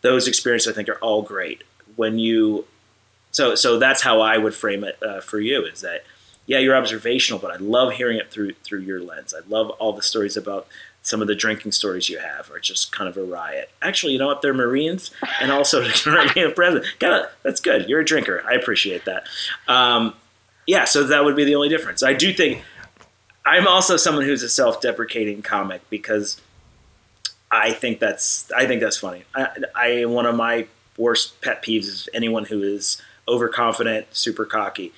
[0.00, 1.64] those experiences I think are all great.
[1.96, 2.66] When you
[3.30, 6.04] so so that's how I would frame it uh, for you is that
[6.46, 9.34] yeah you're observational but I love hearing it through through your lens.
[9.34, 10.66] I love all the stories about
[11.02, 13.70] some of the drinking stories you have are just kind of a riot.
[13.80, 14.42] Actually, you know what?
[14.42, 16.86] They're Marines and also Caribbean president.
[17.42, 17.88] That's good.
[17.88, 18.42] You're a drinker.
[18.46, 19.26] I appreciate that.
[19.66, 20.14] Um,
[20.66, 22.02] yeah, so that would be the only difference.
[22.02, 22.62] I do think
[23.46, 26.40] I'm also someone who's a self-deprecating comic because
[27.50, 29.24] I think that's I think that's funny.
[29.34, 30.66] I, I one of my
[30.98, 34.92] worst pet peeves is anyone who is overconfident, super cocky.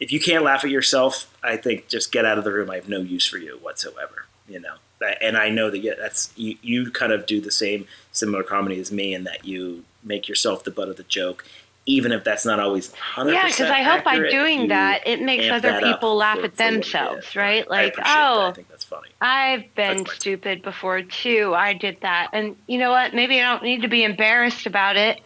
[0.00, 2.70] If you can't laugh at yourself, I think just get out of the room.
[2.70, 4.26] I have no use for you whatsoever.
[4.48, 4.74] You know,
[5.20, 8.78] and I know that yeah, that's you, you kind of do the same similar comedy
[8.80, 11.44] as me in that you make yourself the butt of the joke,
[11.86, 15.50] even if that's not always 100% Yeah, because I hope by doing that, it makes
[15.50, 17.68] other people laugh for- at for what it themselves, right?
[17.68, 19.08] Like, oh, think that's funny.
[19.20, 21.54] I've been stupid before too.
[21.56, 22.30] I did that.
[22.32, 23.14] And you know what?
[23.14, 25.20] Maybe I don't need to be embarrassed about it.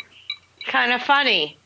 [0.66, 1.56] Kind of funny.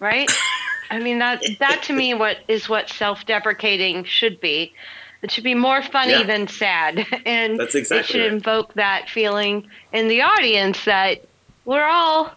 [0.00, 0.30] Right?
[0.90, 4.72] I mean that that to me what is what self-deprecating should be.
[5.22, 6.22] It should be more funny Yeah.
[6.24, 8.32] than sad, and That's it should right.
[8.32, 11.24] invoke that feeling in the audience that
[11.64, 12.32] we're all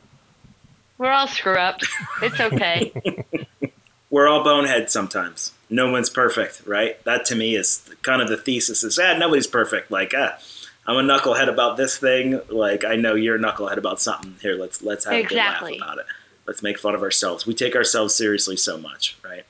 [0.98, 1.88] we're all screw ups.
[2.22, 2.92] It's okay.
[4.12, 5.54] We're all boneheads sometimes.
[5.70, 7.02] No one's perfect, right?
[7.06, 9.90] That to me is kind of the thesis is, ah, nobody's perfect.
[9.90, 10.38] Like, ah,
[10.86, 12.42] I'm a knucklehead about this thing.
[12.50, 14.36] Like, I know you're a knucklehead about something.
[14.42, 15.76] Here, let's let's have Exactly.
[15.76, 16.06] a good laugh about it.
[16.46, 17.48] Let's make fun of ourselves.
[17.48, 19.46] We take ourselves seriously so much, right?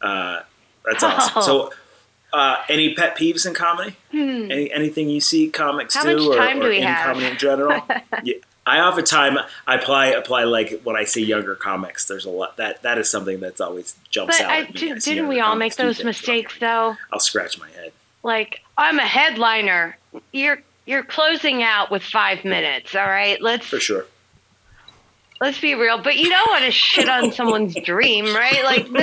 [0.00, 0.40] Uh,
[0.86, 1.32] that's awesome.
[1.36, 1.40] Oh.
[1.42, 1.72] So,
[2.32, 3.96] uh, any pet peeves in comedy?
[4.12, 6.06] Any, anything you see comics Hmm.
[6.08, 7.06] How do, or, time do we in have?
[7.06, 7.82] comedy in general?
[8.24, 8.34] yeah,
[8.66, 12.06] I oftentimes I apply apply like when I see younger comics.
[12.06, 14.50] There's a lot that that is something that's always jumps But out.
[14.52, 14.80] I, at me.
[14.80, 16.96] di- didn't we all make those mistakes though?
[17.12, 17.92] I'll scratch my head.
[18.22, 19.96] Like I'm a headliner.
[20.32, 22.94] You're you're closing out with five minutes.
[22.94, 24.06] All right, let's For sure.
[25.40, 26.02] Let's be real.
[26.02, 28.64] But you don't want to shit on someone's dream, right?
[28.64, 28.86] Like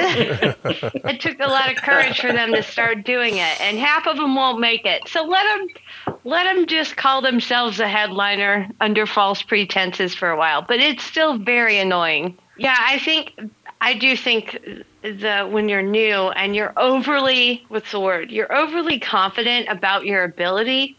[0.64, 4.18] it took a lot of courage for them to start doing it, and half of
[4.18, 5.08] them won't make it.
[5.08, 10.38] So let them let them just call themselves a headliner under false pretenses for a
[10.38, 10.62] while.
[10.62, 12.38] But it's still very annoying.
[12.58, 13.34] Yeah, I think
[13.82, 14.58] I do think
[15.02, 18.32] the when you're new and you're overly what's the word?
[18.32, 20.98] You're overly confident about your ability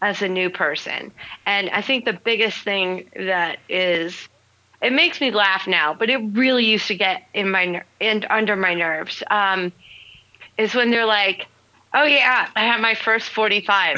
[0.00, 1.12] as a new person.
[1.46, 4.28] And I think the biggest thing that is
[4.84, 8.26] it makes me laugh now, but it really used to get in my ner- and
[8.28, 9.22] under my nerves.
[9.30, 9.72] Um,
[10.58, 11.46] is when they're like,
[11.94, 13.96] "Oh yeah, I had my first 45."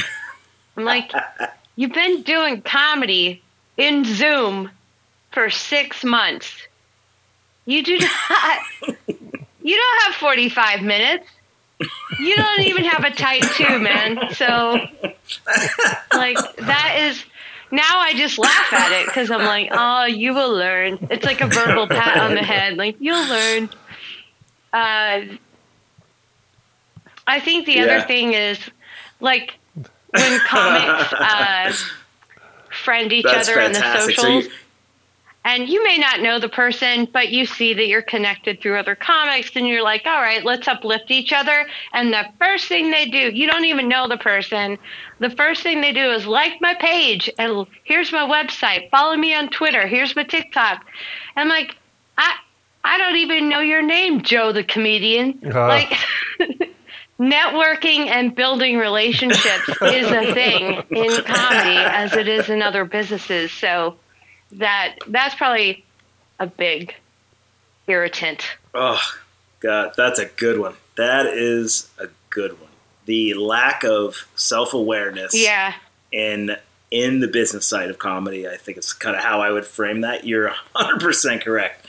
[0.77, 1.11] I'm like,
[1.77, 3.43] "You've been doing comedy
[3.77, 4.71] in Zoom
[5.33, 6.55] for 6 months.
[7.65, 8.59] You do not
[9.63, 11.27] You don't have 45 minutes.
[12.21, 14.87] You don't even have a tight 2, man." So
[16.13, 17.25] like that is
[17.71, 20.99] now I just laugh at it because I'm like, oh, you will learn.
[21.11, 23.71] It's like a verbal pat on the head, like you'll learn.
[24.73, 25.23] Uh,
[27.27, 27.83] I think the Yeah.
[27.83, 28.59] other thing is
[29.21, 29.59] like
[30.11, 31.73] when comics uh,
[32.71, 34.17] friend each That's other on the fantastic.
[34.17, 34.51] So you,
[35.47, 38.97] and you may not know the person, but you see that you're connected through other
[38.97, 41.69] comics, and you're like, all right, let's uplift each other.
[41.93, 44.77] And the first thing they do, you don't even know the person.
[45.21, 48.91] The first thing they do is like my page, and here's my website.
[48.91, 49.87] Follow me on Twitter.
[49.87, 50.85] Here's my TikTok.
[51.37, 51.77] And like,
[52.19, 52.35] I,
[52.83, 55.41] I don't even know your name, Joe the comedian.
[55.45, 55.69] Uh.
[55.69, 55.97] Like,
[57.21, 63.53] networking and building relationships is a thing in comedy as it is in other businesses.
[63.53, 63.97] So
[64.53, 65.85] that that's probably
[66.39, 66.95] a big
[67.87, 68.45] irritant.
[68.75, 69.01] oh
[69.61, 70.75] god, that's a good one.
[70.97, 72.71] That is a good one.
[73.07, 75.33] The lack of self awareness.
[75.35, 75.75] Yeah.
[76.13, 76.57] in
[76.91, 78.49] in the business side of comedy.
[78.49, 80.25] I think it's kind of how I would frame that.
[80.25, 81.85] You're 100% correct.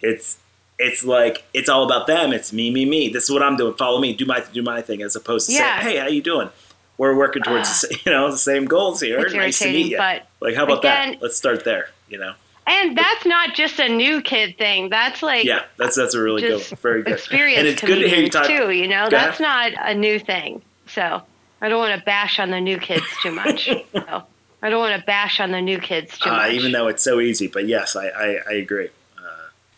[0.00, 0.38] It's
[0.78, 2.32] it's like it's all about them.
[2.32, 3.10] It's me, me, me.
[3.10, 3.74] This is what I'm doing.
[3.74, 4.14] Follow me.
[4.14, 5.02] Do my do my thing.
[5.02, 5.80] As opposed to Yeah.
[5.82, 6.48] saying, "Hey, how you doing?
[6.96, 7.98] We're working towards the, ah.
[8.06, 9.26] you know the same goals here.
[9.28, 11.22] Nice to meet you." but like, how about again- that?
[11.22, 11.88] Let's start there.
[12.08, 12.34] You know?
[12.66, 14.90] And that's not just a new kid thing.
[14.90, 16.62] That's like Yeah, that's that's a really good.
[16.78, 17.14] Very good.
[17.14, 17.58] experience.
[17.58, 18.46] and it's good to hear you talk.
[18.46, 18.70] too.
[18.70, 19.30] You know, Go ahead.
[19.30, 20.62] that's not a new thing.
[20.86, 21.22] So
[21.60, 23.66] I don't want to bash on the new kids too much.
[23.92, 24.22] so,
[24.62, 26.52] I don't want to bash on the new kids too uh, much.
[26.52, 27.48] even though it's so easy.
[27.48, 28.90] But yes, I I, I agree.
[29.18, 29.22] Uh,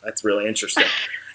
[0.04, 0.84] that's really interesting.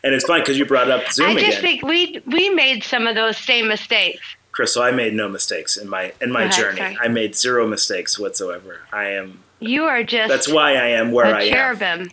[0.03, 1.61] and it's funny because you brought up Zoom I just again.
[1.61, 4.25] think we we made some of those same mistakes.
[4.57, 6.77] Crystalle, I made no mistakes in my in my Go ahead, journey.
[6.77, 6.97] sorry.
[7.01, 8.79] I made zero mistakes whatsoever.
[8.91, 9.43] I am.
[9.59, 12.09] You are just That's why I am where a I cherubim.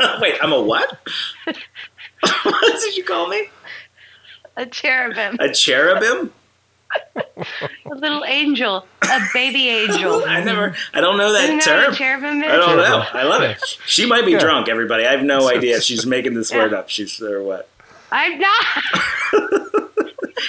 [0.00, 0.20] am.
[0.22, 0.98] Wait, I'm a what?
[1.44, 3.48] what did you call me?
[4.56, 5.36] A cherubim.
[5.40, 6.32] A cherubim?
[7.16, 8.86] A little angel.
[9.02, 10.22] A baby angel.
[10.26, 10.74] I never.
[10.94, 11.84] I don't know that Isn't that term.
[11.84, 12.50] what a cherubim is?
[12.52, 13.04] I don't know.
[13.12, 13.58] I love it.
[13.86, 14.38] She might be Yeah.
[14.40, 14.68] drunk.
[14.68, 15.80] Everybody, I have no idea.
[15.80, 16.88] She's making this word up.
[16.88, 17.68] She's or what?
[18.10, 19.87] I'm not.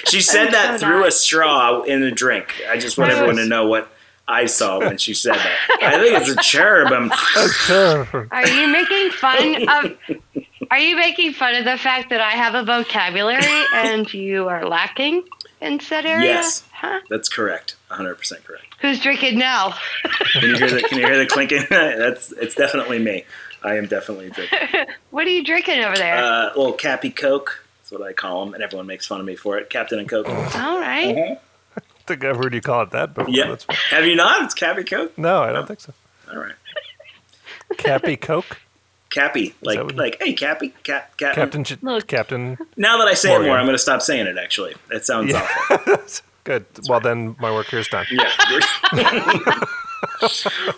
[0.05, 1.07] She said that so through not.
[1.07, 2.53] a straw in a drink.
[2.69, 3.91] I just want everyone to know what
[4.27, 5.79] I saw when she said that.
[5.81, 7.11] I think it's a cherubim.
[8.31, 9.97] Are you making fun of?
[10.71, 14.67] Are you making fun of the fact that I have a vocabulary and you are
[14.67, 15.23] lacking
[15.61, 16.25] in said area?
[16.27, 16.63] Yes.
[16.71, 16.99] Huh?
[17.09, 17.75] That's correct.
[17.87, 18.65] 100 percent correct.
[18.81, 19.73] Who's drinking now?
[20.33, 21.65] Can you hear the Can you hear the clinking?
[21.69, 23.25] That's it's definitely me.
[23.63, 24.59] I am definitely drinking.
[25.09, 26.15] What are you drinking over there?
[26.15, 27.65] Uh, little Cappy Coke.
[27.89, 29.69] That's what I call them, and everyone makes fun of me for it.
[29.71, 30.29] Captain and Coke.
[30.29, 31.15] All right.
[31.15, 31.33] Mm-hmm.
[31.77, 33.33] I think I've heard you call it that before.
[33.33, 33.55] Yeah.
[33.89, 34.43] Have you not?
[34.43, 35.17] It's Cappy Coke.
[35.17, 35.93] no, I don't think so.
[36.31, 36.53] All right.
[37.77, 38.59] Cappy Coke,
[39.09, 41.33] Cappy, like that like hey Cappy, Cap, Cap.
[41.35, 42.05] Captain, Ch- Look.
[42.07, 42.57] Captain.
[42.77, 44.37] Now that I say it more, I'm going to stop saying it.
[44.37, 45.47] Actually, it sounds Yeah.
[45.71, 45.97] awful.
[46.43, 46.65] Good.
[46.87, 48.05] Well, then my work here is done.
[48.11, 48.31] Yeah.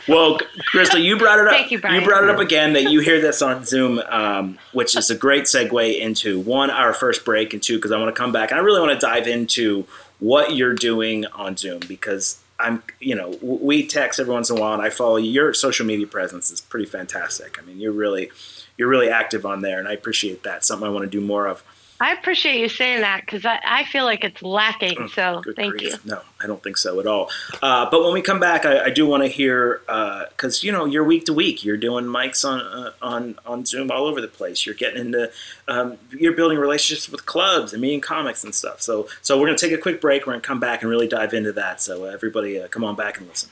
[0.07, 0.39] well,
[0.73, 1.53] Crystalle, you brought it up.
[1.53, 2.03] Thank you, Brian.
[2.03, 5.43] brought it up again that you hear this on Zoom, um, which is a great
[5.43, 8.59] segue into one our first break, and two because I want to come back and
[8.59, 9.85] I really want to dive into
[10.19, 14.61] what you're doing on Zoom because I'm, you know, we text every once in a
[14.61, 15.17] while, and I follow.
[15.17, 17.57] Your social media presence is pretty fantastic.
[17.59, 18.31] I mean, you're really,
[18.77, 20.63] you're really active on there, and I appreciate that.
[20.63, 21.63] Something I want to do more of.
[22.01, 24.97] I appreciate you saying that because I, I feel like it's lacking.
[24.97, 25.83] Mm, So thank grief.
[25.93, 25.99] you.
[26.03, 27.29] No, I don't think so at all.
[27.61, 30.85] Uh, but when we come back, I, I do want to hear because you know
[30.85, 31.63] you're week to week.
[31.63, 34.65] You're doing mics on uh, on on Zoom all over the place.
[34.65, 35.31] You're getting into
[35.67, 38.81] um, you're building relationships with clubs and meeting comics and stuff.
[38.81, 40.25] So so we're gonna take a quick break.
[40.25, 41.83] We're gonna come back and really dive into that.
[41.83, 43.51] So uh, everybody, uh, come on back and listen.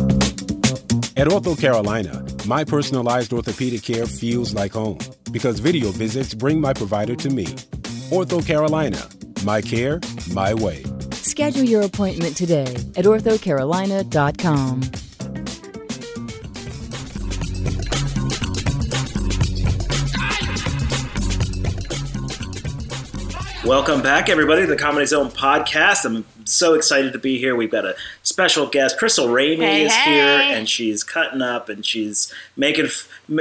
[1.21, 4.97] At Ortho Carolina, my personalized orthopedic care feels like home
[5.31, 7.45] because video visits bring my provider to me.
[8.09, 9.07] Ortho Carolina,
[9.45, 9.99] my care,
[10.33, 10.83] my way.
[11.11, 14.81] Schedule your appointment today at orthocarolina.com.
[23.63, 26.03] Welcome back, everybody, to the Comedy Zone podcast.
[26.03, 27.55] I'm so excited to be here.
[27.55, 27.95] We've got a
[28.31, 28.97] special guest.
[28.99, 30.11] Crystalle Ramey Hey, is hey.
[30.13, 32.87] here, and she's cutting up, and she's making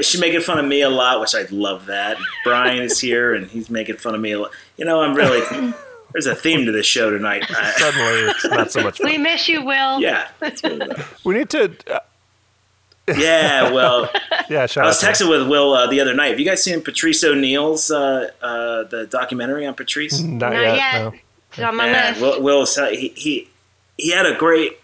[0.03, 2.17] she's making fun of me a lot, which I love that.
[2.45, 4.51] Brian is here, and he's making fun of me a lot.
[4.77, 5.41] You know, I'm really
[6.13, 7.45] there's a theme to this show tonight.
[7.77, 10.01] Suddenly, it's not so much We miss you, Will.
[10.01, 11.05] yeah, that's what it is.
[11.25, 11.75] We need to.
[11.91, 12.01] Uh,
[13.17, 13.73] yeah.
[13.73, 14.09] Well,
[14.51, 16.29] yeah, shout I was out to- texting with Will uh, the other night.
[16.31, 20.21] Have you guys seen Patrice O'Neal's uh, uh, the documentary on Patrice?
[20.21, 20.77] Not, Not yet.
[20.77, 21.03] yet.
[21.03, 21.13] No.
[21.53, 22.21] It's on my Yeah, list.
[22.21, 23.50] Will, Will he, he
[24.01, 24.79] he had a great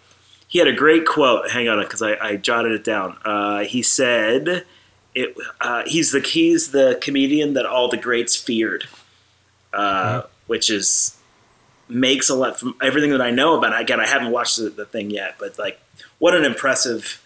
[0.47, 1.49] he had a great quote.
[1.51, 3.17] Hang on, because I, I jotted it down.
[3.25, 4.65] Uh, he said,
[5.13, 8.85] "It uh, he's the he's the comedian that all the greats feared,"
[9.73, 11.17] uh, which is
[11.89, 13.73] makes a lot from everything that I know about.
[13.73, 13.81] it.
[13.81, 15.79] Again, I haven't watched the, the thing yet, but like,
[16.19, 17.23] what an impressive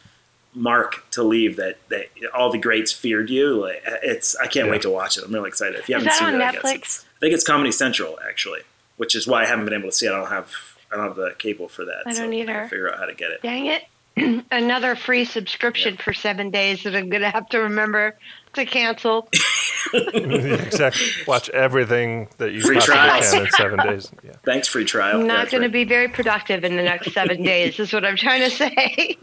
[0.53, 3.53] mark to leave that that all the greats feared you.
[3.61, 4.71] Like, it's I can't Yeah.
[4.71, 5.23] wait to watch it.
[5.23, 5.79] I'm really excited.
[5.79, 6.75] If you Is haven't that seen on it, I guess Netflix?
[6.75, 8.61] it's- I think it's Comedy Central actually,
[8.97, 10.11] which is why I haven't been able to see it.
[10.11, 10.51] I don't have
[10.91, 12.03] I don't have the cable for that.
[12.05, 12.61] I so don't either.
[12.61, 13.41] I'll figure out how to get it.
[13.41, 13.83] Dang it.
[14.51, 18.17] Another free subscription for seven days that I'm going to have to remember
[18.53, 19.29] to cancel.
[19.93, 21.07] exactly.
[21.25, 23.31] Watch everything that you Free possibly trials.
[23.31, 24.11] can in seven days.
[24.23, 24.33] Yeah.
[24.43, 25.21] Thanks, free trial.
[25.21, 25.73] I'm not that's going to right.
[25.73, 29.17] be very productive in the next seven days, is what I'm trying to say.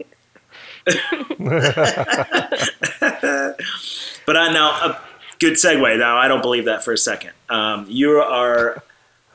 [4.29, 5.01] But I now a
[5.39, 5.97] good segue.
[5.97, 7.31] Now I don't believe that for a second.
[7.49, 8.83] Um, you are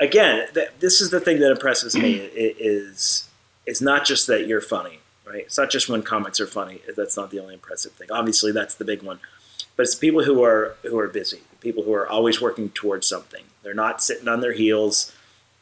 [0.00, 0.46] again.
[0.54, 2.20] Th- this is the thing that impresses me.
[2.24, 3.28] i- Is
[3.66, 5.40] is not just that you're funny, right?
[5.46, 6.80] It's not just when comics are funny.
[6.96, 8.08] That's not the only impressive thing.
[8.10, 9.20] Obviously, that's the big one.
[9.76, 11.40] But it's the people who are who are busy.
[11.50, 13.44] The people who are always working towards something.
[13.62, 15.12] They're not sitting on their heels.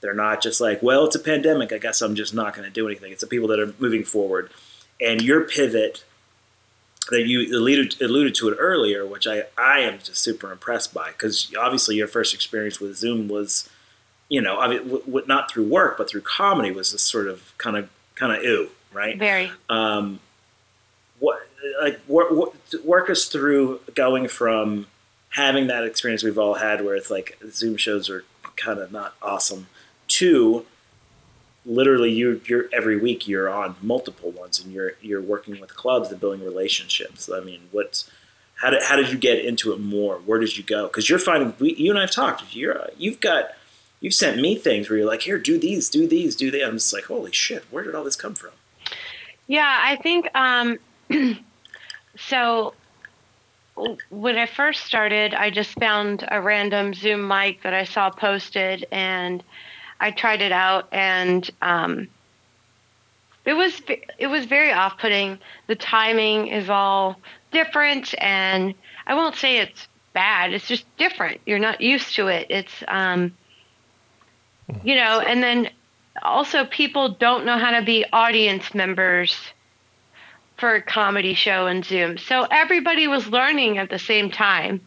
[0.01, 1.73] They're not just like, well, it's a pandemic.
[1.73, 3.13] I guess I'm just not going to do anything.
[3.13, 4.51] It's the people that are moving forward.
[5.01, 6.03] And your pivot
[7.11, 11.11] that you alluded, alluded to it earlier, which I, I am just super impressed by,
[11.13, 13.69] because obviously your first experience with Zoom was,
[14.29, 17.29] you know, I mean, w- w- not through work, but through comedy was this sort
[17.29, 19.19] of kind of kind of ew, right?
[19.19, 19.51] Very.
[19.69, 20.21] Um,
[21.19, 21.41] what
[21.81, 22.31] like work,
[22.85, 24.87] work us through going from
[25.31, 28.25] having that experience we've all had, where it's like Zoom shows are
[28.57, 29.69] kind of not awesome,
[30.09, 30.67] to
[31.65, 36.11] literally you you're every week you're on multiple ones and you're you're working with clubs
[36.11, 37.31] and building relationships.
[37.33, 38.11] I mean, what's
[38.57, 40.17] how did how did you get into it more?
[40.17, 40.87] Where did you go?
[40.87, 42.55] Because you're finding we, you and I've talked.
[42.55, 43.51] You're you've got
[44.03, 46.67] you've sent me things where you're like, here, do these, do these, do that.
[46.67, 48.51] I'm just like, holy shit, where did all this come from?
[49.47, 50.79] Yeah, I think um,
[52.19, 52.75] so.
[54.11, 58.87] When I first started, I just found a random Zoom mic that I saw posted,
[58.93, 59.43] and
[59.99, 62.09] I tried it out, and um,
[63.47, 63.81] it was
[64.19, 65.39] it was very off-putting.
[65.69, 67.19] The timing is all
[67.51, 68.75] different, and
[69.07, 70.53] I won't say it's bad.
[70.53, 71.41] It's just different.
[71.47, 72.49] You're not used to it.
[72.51, 73.33] It's um,
[74.85, 75.71] you know, and then
[76.23, 79.37] also people don't know how to be audience members
[80.57, 82.19] for a comedy show and Zoom.
[82.19, 84.81] So everybody was learning at the same time.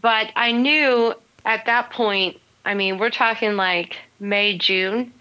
[0.00, 5.12] But I knew at that point, I mean, we're talking like May, June,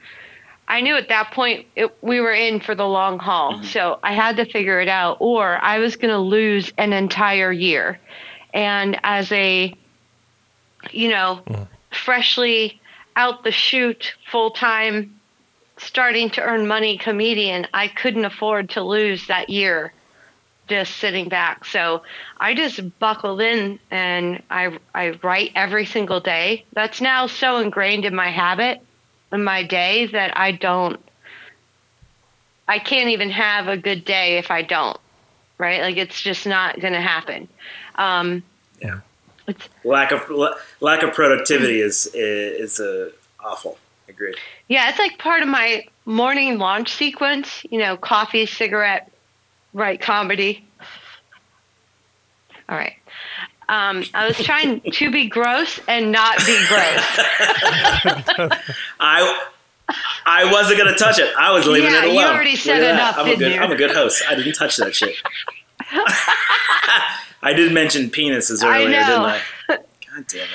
[0.68, 3.54] I knew at that point it, we were in for the long haul.
[3.54, 3.66] Mm-hmm.
[3.66, 7.52] So I had to figure it out, or I was going to lose an entire
[7.52, 8.00] year.
[8.54, 9.76] And as a,
[10.92, 11.68] you know, mm.
[11.92, 12.82] freshly
[13.16, 15.20] out the chute, full time,
[15.78, 19.94] starting to earn money comedian, I couldn't afford to lose that year
[20.68, 21.66] just sitting back.
[21.66, 22.04] So
[22.40, 26.66] I just buckled in and I I write every single day.
[26.74, 28.82] That's now so ingrained in my habit
[29.32, 31.00] in my day that I don't
[32.68, 34.98] I can't even have a good day if I don't.
[35.58, 35.82] Right?
[35.82, 37.48] Like it's just not going to happen.
[37.96, 38.44] Um,
[38.82, 39.00] yeah.
[39.84, 40.30] Lack of
[40.80, 43.10] lack of productivity is is, is uh,
[43.44, 43.78] awful.
[44.08, 44.36] Agreed.
[44.68, 47.66] Yeah, it's like part of my morning launch sequence.
[47.70, 49.12] You know, coffee, cigarette,
[49.74, 50.66] write comedy.
[52.70, 52.96] All right.
[53.68, 57.04] Um, I was trying to be gross and not be gross.
[59.00, 59.48] I
[60.26, 61.34] I wasn't gonna touch it.
[61.38, 62.16] I was leaving yeah, it alone.
[62.16, 63.18] you already said enough.
[63.18, 63.60] I'm a good you?
[63.60, 64.24] I'm a good host.
[64.28, 65.16] I didn't touch that shit.
[67.46, 69.40] I did mention penises earlier, didn't I?
[69.68, 70.48] God damn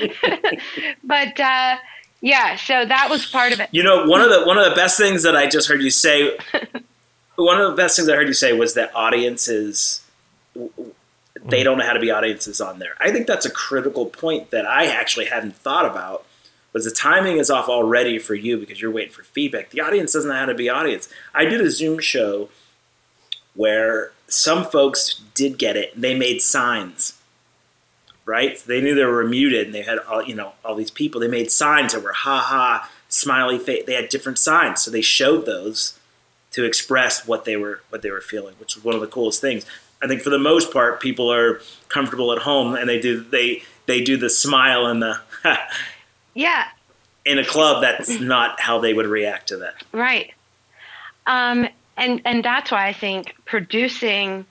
[0.00, 0.60] it.
[1.04, 1.76] but uh,
[2.20, 3.68] yeah, so that was part of it.
[3.70, 5.90] You know, one of the one of the best things that I just heard you
[5.90, 6.36] say.
[7.36, 10.02] one of the best things I heard you say was that audiences
[11.44, 12.96] they don't know how to be audiences on there.
[12.98, 16.26] I think that's a critical point that I actually hadn't thought about.
[16.72, 19.70] Was the timing is off already for you because you're waiting for feedback.
[19.70, 21.08] The audience doesn't know how to be audience.
[21.32, 22.48] I did a Zoom show
[23.54, 25.98] where some folks did get it.
[26.00, 27.14] They made signs,
[28.24, 28.58] right?
[28.66, 31.20] They knew they were muted, and they had all you know all these people.
[31.20, 33.84] They made signs that were ha ha, smiley face.
[33.86, 35.98] They had different signs, so they showed those
[36.52, 39.40] to express what they were what they were feeling, which was one of the coolest
[39.40, 39.66] things.
[40.02, 43.62] I think for the most part, people are comfortable at home and they do they
[43.86, 45.20] they do the smile and the
[46.34, 46.68] yeah.
[47.24, 49.74] In a club, that's not how they would react to that.
[49.92, 50.32] Right.
[51.26, 54.46] Um, and and that's why I think producing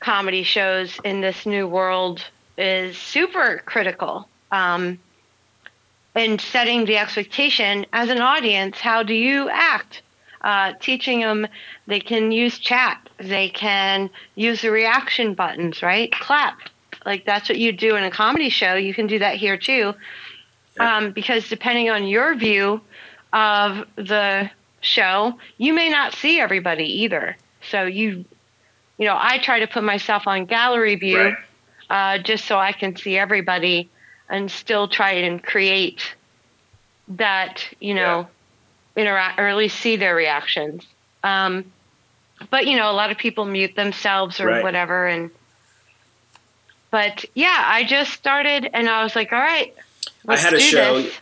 [0.00, 2.24] comedy shows in this new world
[2.58, 4.28] is super critical.
[4.50, 4.98] Um,
[6.14, 10.02] and setting the expectation as an audience, how do you act?
[10.40, 11.46] Uh, teaching them
[11.86, 16.12] they can use chat, they can use the reaction buttons, right?
[16.12, 16.58] Clap.
[17.04, 18.74] Like that's what you do in a comedy show.
[18.74, 19.94] You can do that here too.
[20.78, 22.80] Um, because depending on your view
[23.32, 24.50] of the
[24.86, 27.36] show, you may not see everybody either.
[27.70, 28.24] So you,
[28.98, 31.36] you know, I try to put myself on gallery view right.
[31.90, 33.90] uh, just so I can see everybody
[34.28, 36.14] and still try and create
[37.08, 38.28] that, you know,
[38.96, 39.02] yeah.
[39.02, 40.86] interact or at least see their reactions.
[41.22, 41.64] Um,
[42.50, 44.62] but you know, a lot of people mute themselves or right.
[44.62, 45.30] whatever, and
[46.90, 49.74] but yeah, I just started and I was like, all right,
[50.28, 51.02] I had a show.
[51.02, 51.14] This.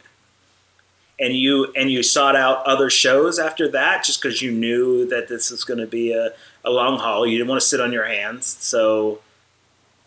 [1.18, 5.28] And you and you sought out other shows after that, just because you knew that
[5.28, 6.32] this was going to be a,
[6.64, 7.24] a long haul.
[7.24, 9.20] You didn't want to sit on your hands, so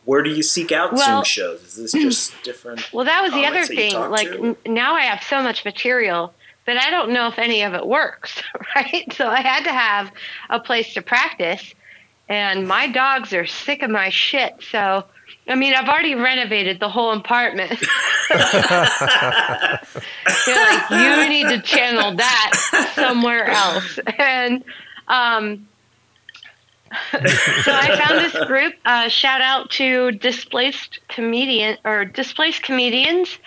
[0.08, 1.62] where do you seek out well, Zoom shows?
[1.62, 2.92] Is this just different?
[2.94, 3.94] Well, that was the other thing.
[3.94, 6.34] Like n- now, I have so much material
[6.66, 8.42] that I don't know if any of it works,
[8.76, 9.06] right?
[9.14, 10.12] So I had to have
[10.50, 11.74] a place to practice,
[12.30, 14.56] and my dogs are sick of my shit.
[14.72, 15.04] So
[15.48, 17.70] I mean, I've already renovated the whole apartment.
[18.30, 18.40] They're
[20.56, 24.00] like, you need to channel that somewhere else.
[24.18, 24.64] And
[25.08, 25.68] um,
[27.12, 28.74] so I found this group.
[28.86, 33.38] Uh, shout out to displaced comedian or displaced comedians,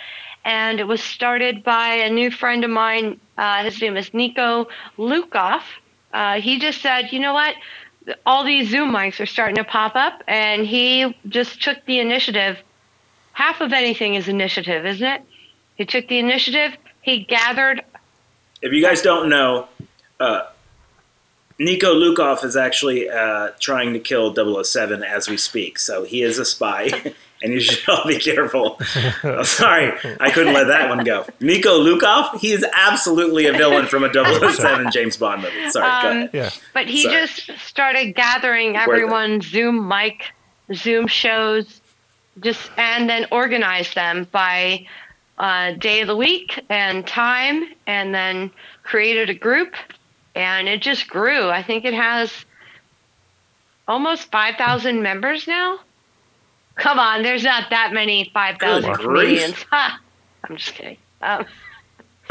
[0.44, 3.20] and it was started by a new friend of mine.
[3.38, 5.62] Uh, his name is Nico Lukoff.
[6.12, 7.54] Uh, he just said, you know what?
[8.26, 12.58] All these Zoom mics are starting to pop up, and he just took the initiative.
[13.32, 15.22] Half of anything is initiative, isn't it?
[15.76, 16.76] He took the initiative.
[17.02, 17.82] He gathered.
[18.62, 19.68] If you guys don't know,
[20.18, 20.42] uh,
[21.58, 24.34] Nico Lukoff is actually uh, trying to kill
[24.64, 25.78] 007 as we speak.
[25.78, 27.14] So he is a spy.
[27.42, 28.78] and you should all be careful.
[29.24, 31.26] oh, sorry, I couldn't let that one go.
[31.40, 35.70] Nico Lukoff, he is absolutely a villain from a 007 James Bond movie.
[35.70, 36.30] Sorry, um, go ahead.
[36.32, 36.50] Yeah.
[36.74, 37.26] But he sorry.
[37.26, 40.32] just started gathering everyone, Zoom mic,
[40.74, 41.80] Zoom shows,
[42.40, 44.86] just and then organized them by
[45.38, 48.50] uh, day of the week and time, and then
[48.82, 49.74] created a group,
[50.34, 51.48] and it just grew.
[51.48, 52.44] I think it has
[53.88, 55.80] almost 5,000 members now.
[56.76, 59.62] Come on, there's not that many 5,000 comedians.
[59.70, 60.00] Ha!
[60.44, 60.96] I'm just kidding.
[61.22, 61.44] Um,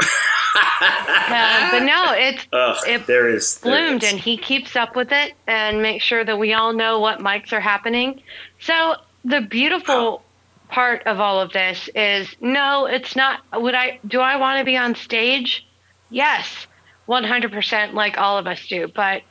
[0.00, 4.12] uh, but no, it's Ugh, it there is there bloomed, is.
[4.12, 7.52] and he keeps up with it and makes sure that we all know what mics
[7.52, 8.22] are happening.
[8.58, 10.22] So the beautiful
[10.68, 13.40] part of all of this is no, it's not.
[13.54, 14.00] Would I?
[14.06, 15.66] Do I want to be on stage?
[16.10, 16.66] Yes,
[17.08, 18.88] 100%, like all of us do.
[18.94, 19.22] But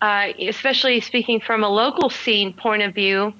[0.00, 3.34] uh, especially speaking from a local scene point of view,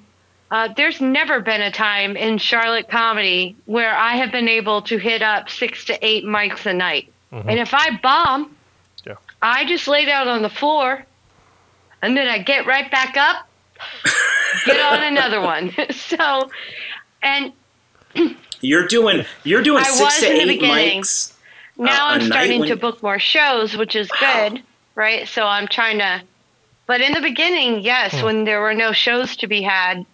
[0.51, 4.97] uh, there's never been a time in Charlotte comedy where I have been able to
[4.97, 7.11] hit up six to eight mics a night.
[7.31, 7.49] Mm-hmm.
[7.49, 8.55] And if I bomb,
[9.05, 9.15] Yeah.
[9.41, 11.05] I just lay down on the floor
[12.01, 13.47] and then I get right back up,
[14.65, 15.71] get on another one.
[15.91, 16.49] so,
[17.23, 17.53] and
[18.63, 21.01] You're doing you're doing I six was to in the eight beginning.
[21.01, 21.33] mics.
[21.77, 24.61] now Uh, a I'm starting when- to book more shows, which is good,
[24.93, 25.27] right?
[25.27, 26.21] So I'm trying to,
[26.85, 28.25] but in the beginning, yes, Hmm.
[28.25, 30.05] when there were no shows to be had,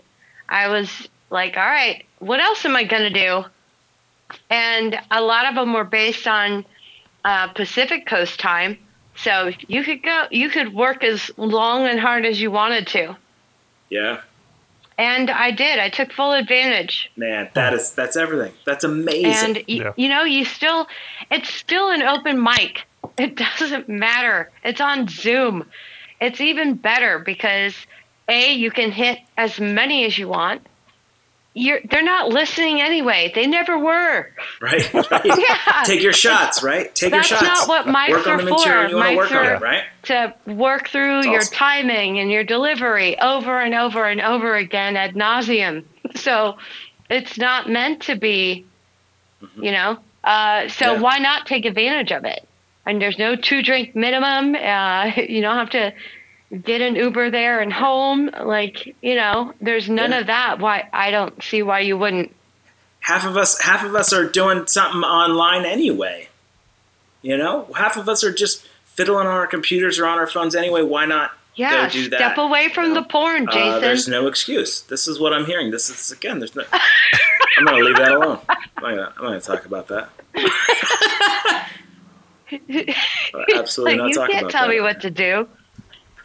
[0.49, 3.45] I was like, all right, what else am I going to do?
[4.49, 6.65] And a lot of them were based on
[7.23, 8.77] uh, Pacific Coast time.
[9.15, 13.17] So you could go, you could work as long and hard as you wanted to.
[13.89, 14.21] Yeah,
[14.97, 15.79] And I did.
[15.79, 17.09] I took full advantage.
[17.15, 18.53] man, that is that's everything.
[18.65, 19.25] That's amazing.
[19.25, 19.93] And y- Yeah.
[19.95, 20.87] you know, you still
[21.31, 22.85] it's still an open mic.
[23.17, 24.51] It doesn't matter.
[24.63, 25.65] It's on Zoom.
[26.19, 27.75] It's even better because
[28.29, 30.61] A, you can hit as many as you want.
[31.53, 33.31] You're they're not listening anyway.
[33.33, 34.29] They never were.
[34.61, 35.25] right, right.
[35.25, 35.83] Yeah.
[35.85, 36.93] Take your shots, right?
[36.93, 37.47] Take That's your shots.
[37.47, 38.45] That's not what mics work are for.
[38.45, 39.83] you to Mics work are- it, right?
[40.03, 44.95] to work through It's your timing and your delivery over and over and over again
[44.97, 45.83] ad nauseum.
[46.15, 46.57] So
[47.09, 48.65] it's not meant to be,
[49.55, 49.97] you know.
[50.23, 50.95] Uh, so Mm-hmm.
[50.95, 51.01] Yeah.
[51.01, 52.47] why not take advantage of it?
[52.85, 54.55] And there's no two drink minimum.
[54.55, 55.91] Uh, you don't have to
[56.63, 58.29] get an Uber there and home.
[58.43, 60.19] Like you know, there's none Yeah.
[60.19, 60.59] of that.
[60.59, 62.33] Why I don't see why you wouldn't.
[63.01, 66.29] half of us half of us are doing something online anyway.
[67.21, 70.55] You know, half of us are just fiddling on our computers or on our phones
[70.55, 70.81] anyway.
[70.83, 72.17] Why not Yeah, go do that?
[72.17, 73.01] step away from you know?
[73.01, 73.81] the porn, Uh, Jason.
[73.81, 74.81] there's no excuse.
[74.81, 75.71] This is what I'm hearing.
[75.71, 76.39] This is again.
[76.39, 76.63] There's no.
[77.57, 78.39] I'm gonna leave that alone.
[78.49, 80.09] I'm not gonna, I'm not gonna talk about that.
[83.55, 84.73] Absolutely like not you talking can't about tell that.
[84.73, 85.47] me what to do.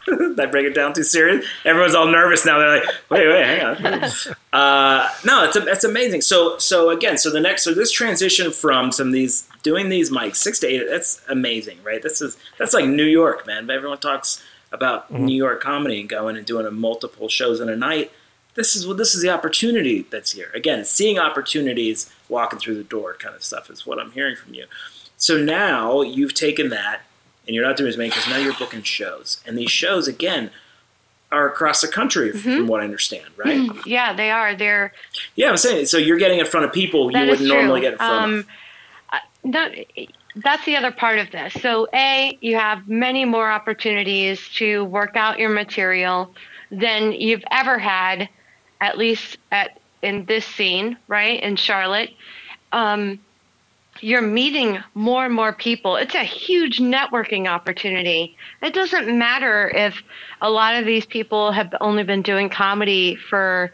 [0.17, 1.45] Did I break it down too serious?
[1.63, 2.59] Everyone's all nervous now.
[2.59, 4.03] They're like, wait, wait, hang on.
[4.53, 6.21] uh, no, it's it's amazing.
[6.21, 10.11] So so again, so the next so this transition from some of these doing these
[10.11, 12.01] mics six to eight, that's amazing, right?
[12.01, 13.69] This is that's like New York, man.
[13.69, 14.43] Everyone talks
[14.73, 18.11] about New York comedy and going and doing a multiple shows in a night.
[18.55, 20.51] This is what this is the opportunity that's here.
[20.53, 24.53] Again, seeing opportunities, walking through the door, kind of stuff is what I'm hearing from
[24.53, 24.65] you.
[25.15, 27.03] So now you've taken that
[27.47, 29.41] and you're not doing as many because now you're booking shows.
[29.45, 30.51] And these shows, again,
[31.31, 32.57] are across the country, Mm-hmm.
[32.57, 33.69] from what I understand, right?
[33.85, 34.55] Yeah, they are.
[34.55, 34.93] They're
[35.35, 35.87] yeah, I'm saying.
[35.87, 38.45] So you're getting in front of people you wouldn't normally get in front Um, of.
[39.13, 39.75] uh, that,
[40.35, 41.53] that's the other part of this.
[41.61, 46.33] So, A, you have many more opportunities to work out your material
[46.71, 48.29] than you've ever had,
[48.81, 52.11] at least at in this scene, right in Charlotte.
[52.73, 53.19] Um,
[54.03, 55.95] you're meeting more and more people.
[55.95, 58.35] It's a huge networking opportunity.
[58.61, 60.03] It doesn't matter if
[60.41, 63.71] a lot of these people have only been doing comedy for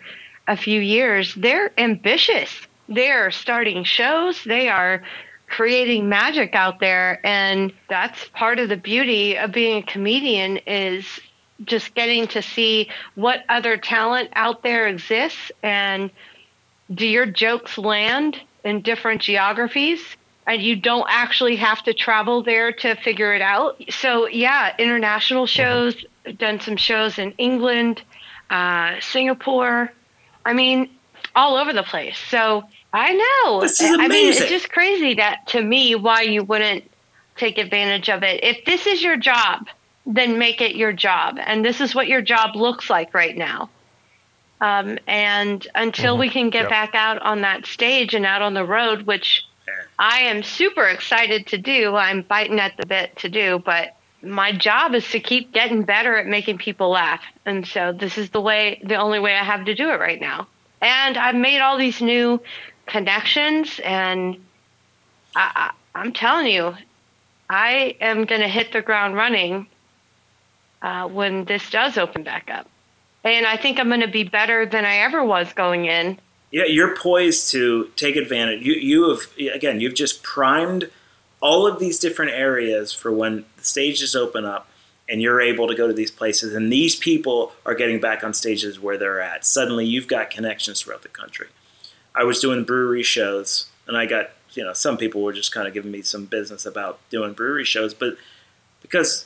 [0.48, 1.34] a few years.
[1.34, 2.52] They're ambitious.
[2.88, 4.44] They're starting shows.
[4.44, 5.02] They are
[5.48, 11.20] creating magic out there and that's part of the beauty of being a comedian is
[11.66, 16.12] just getting to see what other talent out there exists and
[16.94, 20.00] do your jokes land in different geographies
[20.50, 23.82] and you don't actually have to travel there to figure it out.
[23.90, 25.96] So yeah international shows
[26.38, 28.02] done some shows in england
[28.50, 29.92] uh, singapore.
[30.46, 30.90] I mean
[31.36, 32.18] all over the place.
[32.18, 33.62] So i know.
[33.62, 34.02] This is amazing.
[34.02, 36.84] i mean it's just crazy that to me why you wouldn't
[37.38, 38.44] take advantage of it.
[38.44, 39.68] If this is your job
[40.06, 41.38] then make it your job.
[41.40, 43.70] And this is what your job looks like right now.
[44.62, 46.70] Um, and until we can get Yep.
[46.70, 49.44] back out on that stage and out on the road, which.
[49.98, 54.52] I am super excited to do, I'm biting at the bit to do, but my
[54.52, 57.22] job is to keep getting better at making people laugh.
[57.46, 60.20] And so this is the way, the only way I have to do it right
[60.20, 60.48] now.
[60.82, 62.42] And I've made all these new
[62.86, 64.38] connections, and
[65.36, 66.76] I, I, I'm telling you,
[67.50, 69.68] I am going to hit the ground running
[70.82, 72.68] uh, when this does open back up
[73.24, 76.20] and I think I'm going to be better than I ever was going in.
[76.52, 78.66] Yeah, you're poised to take advantage.
[78.66, 80.90] You you have again, you've just primed
[81.42, 84.68] all of these different areas for when the stages open up
[85.08, 88.34] and you're able to go to these places and these people are getting back on
[88.34, 89.46] stages where they're at.
[89.46, 91.48] Suddenly you've got connections throughout the country.
[92.14, 95.68] I was doing brewery shows and I got, you know, some people were just kind
[95.68, 98.18] of giving me some business about doing brewery shows, but
[98.82, 99.26] because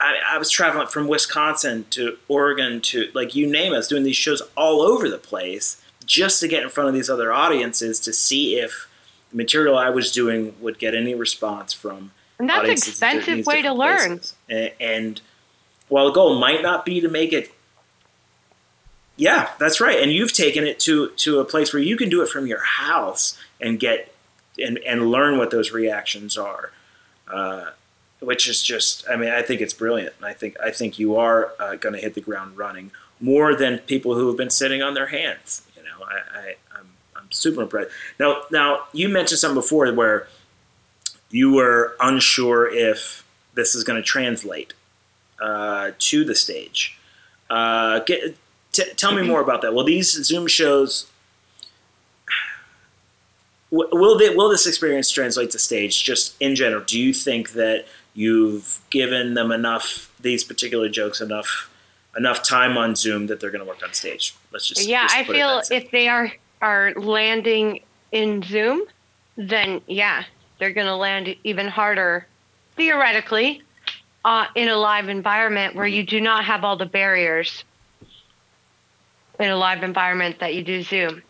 [0.00, 3.88] I, I was traveling from Wisconsin to Oregon to like you name it, I was
[3.88, 7.32] doing these shows all over the place, just to get in front of these other
[7.32, 8.88] audiences to see if
[9.30, 12.12] the material I was doing would get any response from.
[12.38, 14.20] And that's an expensive way to learn.
[14.48, 15.20] And, and
[15.88, 17.52] while the goal might not be to make it
[19.16, 20.02] yeah, that's right.
[20.02, 22.62] And you've taken it to to a place where you can do it from your
[22.62, 24.14] house and get
[24.62, 26.70] and and learn what those reactions are,
[27.32, 27.70] uh,
[28.20, 29.08] which is just.
[29.08, 30.14] I mean, I think it's brilliant.
[30.18, 33.54] And I think I think you are uh, going to hit the ground running more
[33.54, 35.62] than people who have been sitting on their hands.
[36.06, 37.90] I, I I'm I'm super impressed.
[38.18, 40.28] Now now you mentioned something before where
[41.30, 44.74] you were unsure if this is going to translate
[45.40, 46.98] uh, to the stage.
[47.50, 48.36] Uh, get,
[48.72, 49.74] t- tell me more about that.
[49.74, 51.06] Well, these Zoom shows
[53.70, 56.02] will they, will this experience translate to stage?
[56.04, 61.70] Just in general, do you think that you've given them enough these particular jokes enough
[62.16, 64.34] enough time on Zoom that they're going to work on stage?
[64.52, 67.80] Let's just yeah, just I feel if they are are landing
[68.12, 68.82] in Zoom,
[69.36, 70.24] then yeah,
[70.58, 72.26] they're going to land even harder,
[72.76, 73.62] theoretically,
[74.24, 77.64] uh, in a live environment where you do not have all the barriers
[79.38, 81.22] in a live environment that you do Zoom.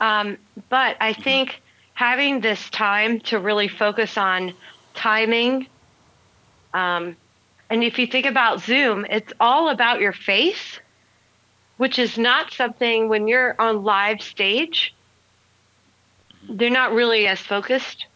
[0.00, 0.36] Um,
[0.68, 1.62] but I think
[1.94, 4.52] having this time to really focus on
[4.94, 5.66] timing,
[6.74, 7.16] um,
[7.72, 10.78] and if you think about Zoom, it's all about your face
[11.82, 14.94] which is not something when you're on live stage
[16.48, 18.06] they're not really as focused.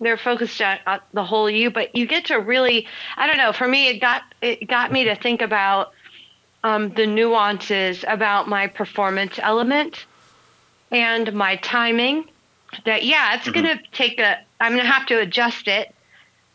[0.00, 3.52] They're focused on, on the whole you but you get to really i don't know
[3.52, 5.92] for me it got it got me to think about
[6.64, 10.06] um, the nuances about my performance element
[10.90, 12.24] and my timing
[12.84, 15.94] that yeah it's going to take a i'm going to have to adjust it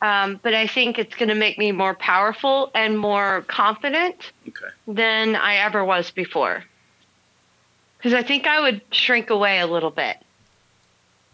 [0.02, 4.68] um, but i think it's going to make me more powerful and more confident okay.
[4.88, 6.64] than I ever was before.
[7.98, 10.18] Because I think I would shrink away a little bit.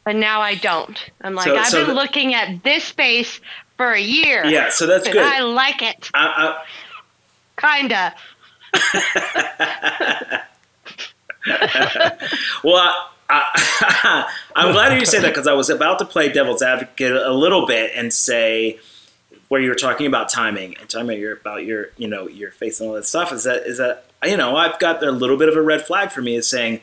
[0.06, 0.98] But now I don't.
[1.22, 3.42] I'm like, So- I've so been the- looking at this space
[3.76, 4.46] for a year.
[4.46, 5.24] Yeah, so that's and good.
[5.26, 6.10] I like it.
[6.14, 6.64] I,
[7.58, 8.16] Kinda.
[12.64, 16.62] Well, I, I, I'm glad you say that because I was about to play devil's
[16.62, 18.80] advocate a little bit and say
[19.48, 22.52] where you were talking about timing and talking about your about your you know your
[22.52, 23.32] face and all that stuff.
[23.32, 26.12] Is that is that you know I've got a little bit of a red flag
[26.12, 26.82] for me is saying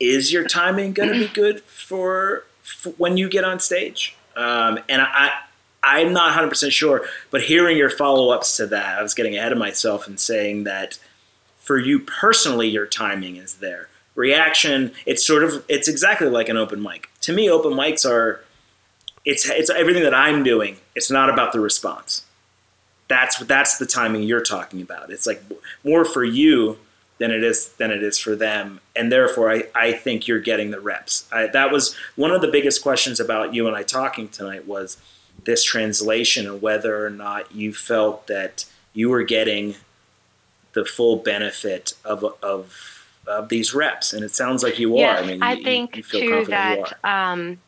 [0.00, 4.16] is your timing going to be good for, for when you get on stage?
[4.36, 5.32] Um, and I.
[5.86, 9.52] I'm not 100% sure, but hearing your follow ups to that, I was getting ahead
[9.52, 10.98] of myself and saying that
[11.58, 13.90] for you personally, your timing is there.
[14.14, 17.10] Reaction, it's sort of, it's exactly like an open mic.
[17.22, 18.44] To me, open mics are,
[19.24, 20.76] it's it's everything that I'm doing.
[20.94, 22.24] It's not about the response.
[23.08, 25.10] That's that's the timing you're talking about.
[25.10, 25.42] It's like
[25.82, 26.78] more for you
[27.18, 30.70] than it is than it is for them, and therefore, I, I think you're getting
[30.70, 31.28] the reps.
[31.32, 34.98] I, that was one of the biggest questions about you and I talking tonight was
[35.44, 39.76] this translation and whether or not you felt that you were getting
[40.72, 42.93] the full benefit of of
[43.26, 45.24] of these reps, and it sounds like you yes, are.
[45.24, 47.32] I mean, I you, think you feel too that are.
[47.32, 47.60] um,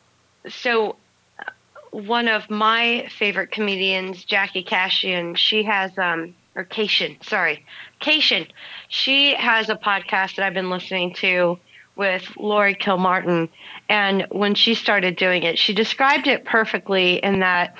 [0.49, 0.95] so
[1.39, 1.51] uh,
[1.91, 7.65] one of my favorite comedians, Jackie Kashian, she has um or Cation, sorry,
[7.99, 8.47] Cation.
[8.89, 11.59] She has a podcast that I've been listening to
[11.95, 13.49] with Laurie Kilmartin,
[13.89, 17.75] and when she started doing it, she described it perfectly in that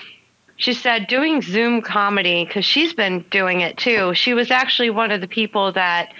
[0.57, 4.13] she said doing Zoom comedy because she's been doing it too.
[4.15, 6.13] She was actually one of the people that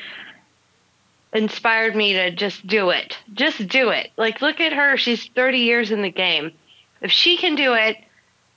[1.34, 3.18] inspired me to just do it.
[3.34, 4.12] Just do it.
[4.18, 4.98] Like, look at her.
[4.98, 6.52] She's 30 years in the game.
[7.02, 7.98] If she can do it,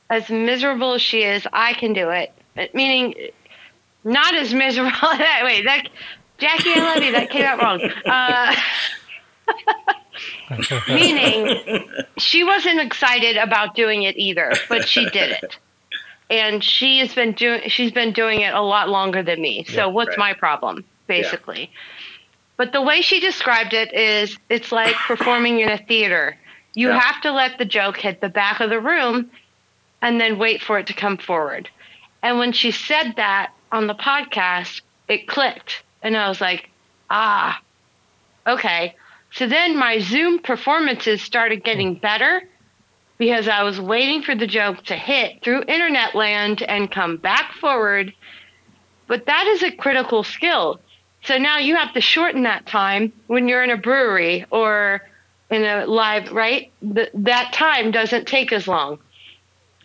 [0.08, 2.32] as miserable as she is, I can do it.
[2.74, 3.14] Meaning,
[4.04, 4.96] not as miserable.
[5.42, 5.88] Wait, that
[6.38, 7.12] Jackie, I love you.
[7.12, 7.82] That came out wrong.
[8.06, 8.56] Uh,
[10.88, 11.86] meaning,
[12.18, 15.56] she wasn't excited about doing it either, but she did it.
[16.30, 17.62] And she has been doing.
[17.68, 19.64] She's been doing it a lot longer than me.
[19.64, 20.18] So what's right.
[20.18, 21.70] my problem, basically?
[22.60, 26.36] But the way she described it is it's like performing in a theater.
[26.74, 27.00] You Yeah.
[27.00, 29.30] have to let the joke hit the back of the room
[30.02, 31.70] and then wait for it to come forward.
[32.22, 35.82] And when she said that on the podcast, it clicked.
[36.02, 36.68] And I was like,
[37.08, 37.58] ah,
[38.46, 38.94] okay.
[39.32, 42.42] So then my Zoom performances started getting better
[43.18, 47.54] because I was waiting for the joke to hit through internet land and come back
[47.54, 48.12] forward.
[49.08, 50.82] But that is a critical skill.
[51.24, 55.02] So now you have to shorten that time when you're in a brewery or
[55.50, 56.72] in a live, right?
[56.80, 58.98] Th- that time doesn't take as long.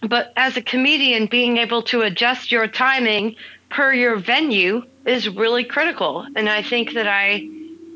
[0.08, 3.36] But as a comedian, being able to adjust your timing
[3.70, 6.26] per your venue is really critical.
[6.36, 7.48] And I think that I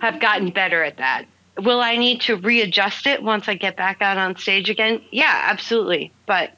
[0.01, 1.25] have gotten better at that.
[1.57, 5.01] will I need to readjust it once I get back out on stage again?
[5.11, 6.11] Yeah, absolutely.
[6.25, 6.51] But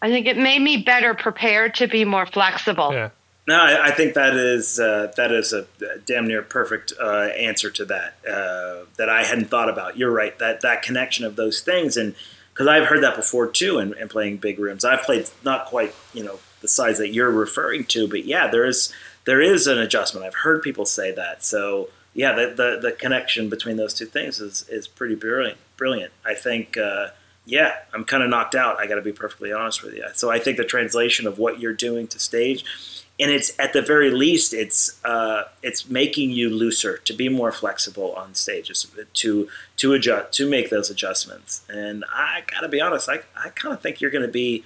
[0.00, 2.92] I think it made me better prepared to be more flexible.
[2.92, 3.10] Yeah.
[3.46, 5.66] No, I, I think that is uh, that is a
[6.06, 9.96] damn near perfect uh, answer to that uh, that I hadn't thought about.
[9.96, 12.14] You're right that that connection of those things, and
[12.52, 14.84] because I've heard that before too, in, in playing big rooms.
[14.84, 18.64] I've played not quite you know the size that you're referring to, but yeah, there
[18.64, 18.92] is
[19.24, 20.24] there is an adjustment.
[20.24, 21.42] I've heard people say that.
[21.42, 25.58] So yeah, the the, the connection between those two things is is pretty brilliant.
[25.76, 26.12] Brilliant.
[26.24, 26.76] I think.
[26.76, 27.08] Uh,
[27.44, 28.78] yeah, I'm kind of knocked out.
[28.78, 30.06] I got to be perfectly honest with you.
[30.14, 33.82] So I think the translation of what you're doing to stage and it's at the
[33.82, 38.70] very least it's uh, it's making you looser to be more flexible on stage
[39.14, 41.62] to to adjust to make those adjustments.
[41.68, 44.64] And i gotta be honest i, I kind of think you're going to be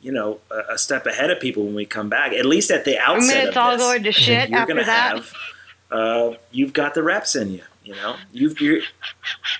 [0.00, 2.84] you know a, a, step ahead of people when we come back at least at
[2.84, 5.16] the outset I mean, it's all this, going to shit you're after gonna that.
[5.16, 5.32] have
[5.90, 8.16] uh, you've got the reps in you you know?
[8.32, 8.80] You've you're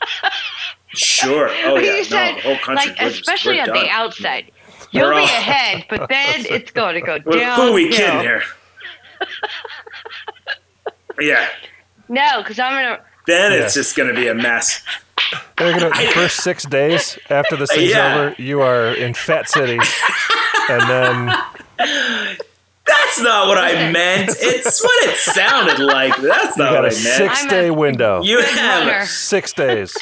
[0.89, 1.49] sure.
[1.64, 3.85] Oh yeah you no, said, the whole country like especially we're at done.
[3.85, 4.45] the outset
[4.91, 8.20] you'll We're be ahead but then it's going to go down who are we kidding
[8.20, 8.43] here
[11.20, 11.49] yeah
[12.09, 13.82] no because i'm gonna then it's Yeah.
[13.82, 14.82] just going to be a mess
[15.57, 18.14] gonna, the first six days after the thing's Yeah.
[18.30, 19.78] over, you are in Fat City,
[20.70, 21.26] and then
[22.86, 24.30] That's not what I meant.
[24.41, 26.16] It's what it sounded like.
[26.16, 27.07] That's you not got what a I meant.
[27.16, 28.22] six-day I'm a- window.
[28.22, 29.05] you have Runner.
[29.07, 29.95] Six days.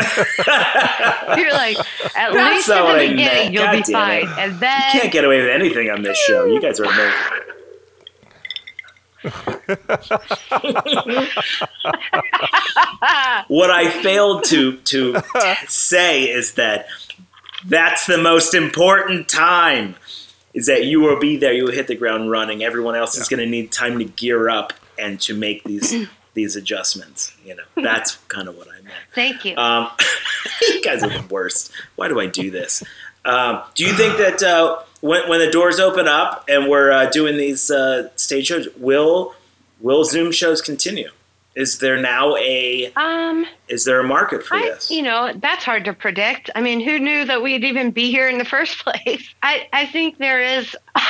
[1.38, 1.78] you're like
[2.16, 3.52] at That's least in what I the beginning meant.
[3.54, 4.26] you'll God be damn it.
[4.26, 6.44] fine and then You can't get away with anything on this show.
[6.46, 7.12] You guys are amazing.
[13.48, 15.22] what I failed to to
[15.68, 16.86] say is that
[17.66, 19.96] that's the most important time.
[20.52, 22.64] Is that you will be there, you will hit the ground running.
[22.64, 26.56] Everyone else is going to need time to gear up and to make these these
[26.56, 27.36] adjustments.
[27.44, 28.79] You know, that's kind of what I
[29.14, 29.88] thank you Um,
[30.62, 31.72] you guys are the worst.
[31.96, 32.82] Why do I do this?
[33.24, 37.10] Um, do you think that uh, when, when the doors open up and we're uh,
[37.10, 39.34] doing these uh, stage shows, will
[39.80, 41.10] will Zoom shows continue?
[41.56, 44.90] Is there now a um is there a market for I, this?
[44.90, 46.48] you know, that's hard to predict.
[46.54, 49.34] I mean, who knew that we'd even be here in the first place?
[49.42, 50.76] I, I think there is.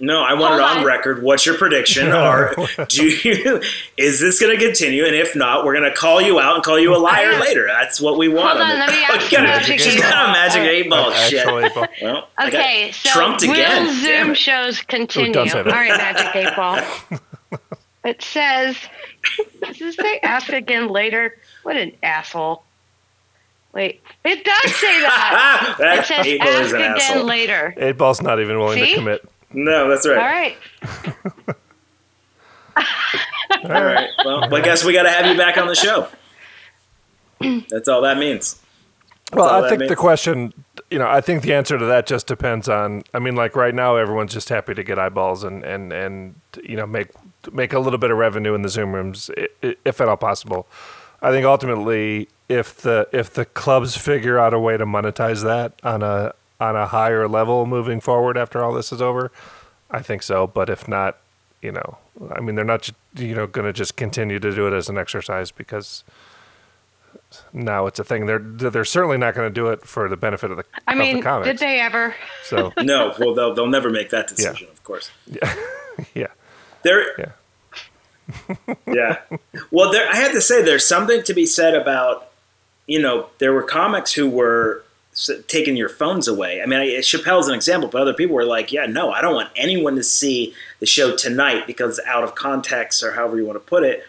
[0.00, 0.84] No, I want it on on.
[0.84, 1.22] record.
[1.22, 2.10] What's your prediction?
[2.12, 2.54] or
[2.88, 3.60] do you
[3.96, 5.04] is this going to continue?
[5.04, 7.38] And if not, we're going to call you out and call you a liar I-
[7.40, 7.66] later.
[7.68, 8.58] That's what we want.
[8.58, 10.62] Hold on, let me ask you got you a- magic She's eight got a magic
[10.62, 11.12] eight ball.
[11.12, 11.46] Shit.
[11.46, 13.94] Actually, but- Well, Okay, so trumped will again.
[14.02, 15.32] Zoom shows continue?
[15.32, 15.72] don't say All that.
[15.72, 17.60] right, Magic Eight Ball.
[18.04, 18.76] it says,
[19.62, 21.38] does it say ask again later?
[21.62, 22.64] What an asshole.
[23.72, 25.76] Wait, it does say that.
[25.78, 27.24] that It says ask again asshole.
[27.24, 27.72] later.
[27.76, 28.90] Eight Ball's not even willing See?
[28.90, 29.28] to commit.
[29.54, 30.18] No, that's right.
[30.18, 30.56] All right.
[33.64, 34.08] All right.
[34.24, 36.08] Well, I guess we got to have you back on the show.
[37.70, 38.60] That's all that means.
[39.32, 40.52] Well, I that think the question,
[40.90, 43.02] you know, I think the answer to that just depends on.
[43.14, 46.76] I mean, like right now, everyone's just happy to get eyeballs and and and you
[46.76, 47.08] know make
[47.52, 50.16] make a little bit of revenue in the Zoom rooms, i- i- if at all
[50.18, 50.66] possible.
[51.22, 55.72] I think ultimately, if the if the clubs figure out a way to monetize that
[55.82, 59.30] on a on a higher level moving forward after all this is over,
[59.90, 60.46] I think so.
[60.46, 61.18] But if not,
[61.60, 61.98] you know,
[62.34, 64.96] I mean, they're not you know going to just continue to do it as an
[64.98, 66.04] exercise because
[67.52, 68.26] now it's a thing.
[68.26, 70.98] They're they're certainly not going to do it for the benefit of the I of
[70.98, 71.48] mean, the comics.
[71.48, 72.14] did they ever?
[72.44, 75.10] So No, well, they'll, they'll never make that decision, of course.
[75.26, 75.54] yeah,
[76.14, 76.26] yeah.
[76.82, 77.32] There, yeah.
[78.86, 79.18] yeah.
[79.70, 82.30] Well, there, I had to say, there's something to be said about,
[82.86, 84.82] you know, there were comics who were s-
[85.46, 86.62] taking your phones away.
[86.62, 89.34] I mean, I, Chappelle's an example, but other people were like, yeah, no, I don't
[89.34, 93.56] want anyone to see the show tonight because out of context or however you want
[93.56, 94.06] to put it,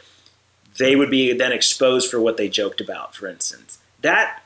[0.78, 3.80] they would be then exposed for what they joked about, for instance.
[4.02, 4.42] That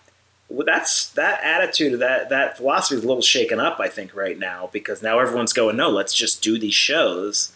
[0.50, 4.70] that's that attitude, that that philosophy is a little shaken up, I think, right now
[4.72, 7.54] because now everyone's going, no, let's just do these shows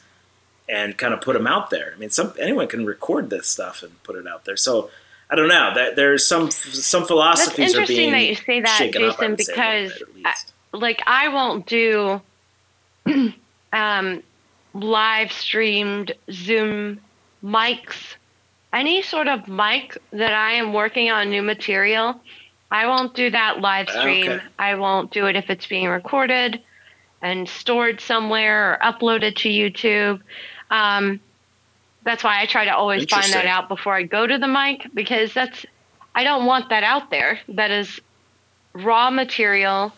[0.70, 1.93] and kind of put them out there.
[1.95, 4.58] I mean, some anyone can record this stuff and put it out there.
[4.58, 4.89] So
[5.32, 5.71] I don't know.
[5.73, 9.19] That there's some some That's philosophies are interesting being that you say that, shaken up,
[9.19, 10.34] I Jason, because I,
[10.73, 12.21] like I won't do
[13.73, 14.23] um,
[14.73, 16.99] live streamed Zoom
[17.43, 18.15] mics.
[18.73, 22.19] Any sort of mic that I am working on new material,
[22.69, 24.32] I won't do that live stream.
[24.32, 24.45] Okay.
[24.59, 26.61] I won't do it if it's being recorded
[27.21, 30.21] and stored somewhere or uploaded to YouTube.
[30.69, 31.19] Um,
[32.04, 34.88] that's why I try to always find that out before I go to the mic
[34.93, 35.66] because that's
[36.14, 37.39] I don't want that out there.
[37.49, 37.99] That is
[38.74, 39.93] raw material,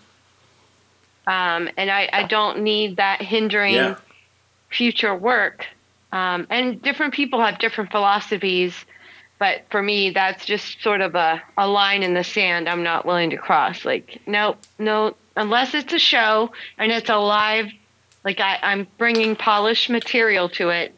[1.28, 3.96] um, and I, I don't need that hindering Yeah.
[4.70, 5.66] future work.
[6.12, 8.76] Um, and different people have different philosophies,
[9.40, 13.06] but for me, that's just sort of a, a line in the sand I'm not
[13.06, 13.84] willing to cross.
[13.86, 17.68] Like, no, no, unless it's a show and it's a live,
[18.24, 20.96] like I, I'm bringing polished material to it.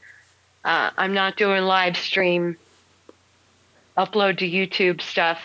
[0.65, 2.57] Uh, I'm not doing live stream,
[3.95, 5.39] upload to YouTube stuff.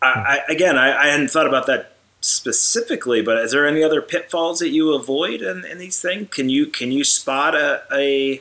[0.00, 4.00] I, I, again, I, I hadn't thought about that specifically, but is there any other
[4.00, 6.28] pitfalls that you avoid in, in these things?
[6.30, 8.40] Can you can you spot a, a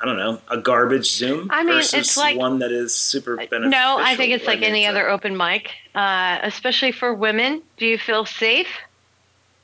[0.00, 3.36] I don't know a garbage Zoom I mean, versus it's like- one that is super
[3.36, 3.70] beneficial?
[3.70, 7.62] No, I think it's like any other open mic, uh, especially for women.
[7.78, 8.68] Do you feel safe?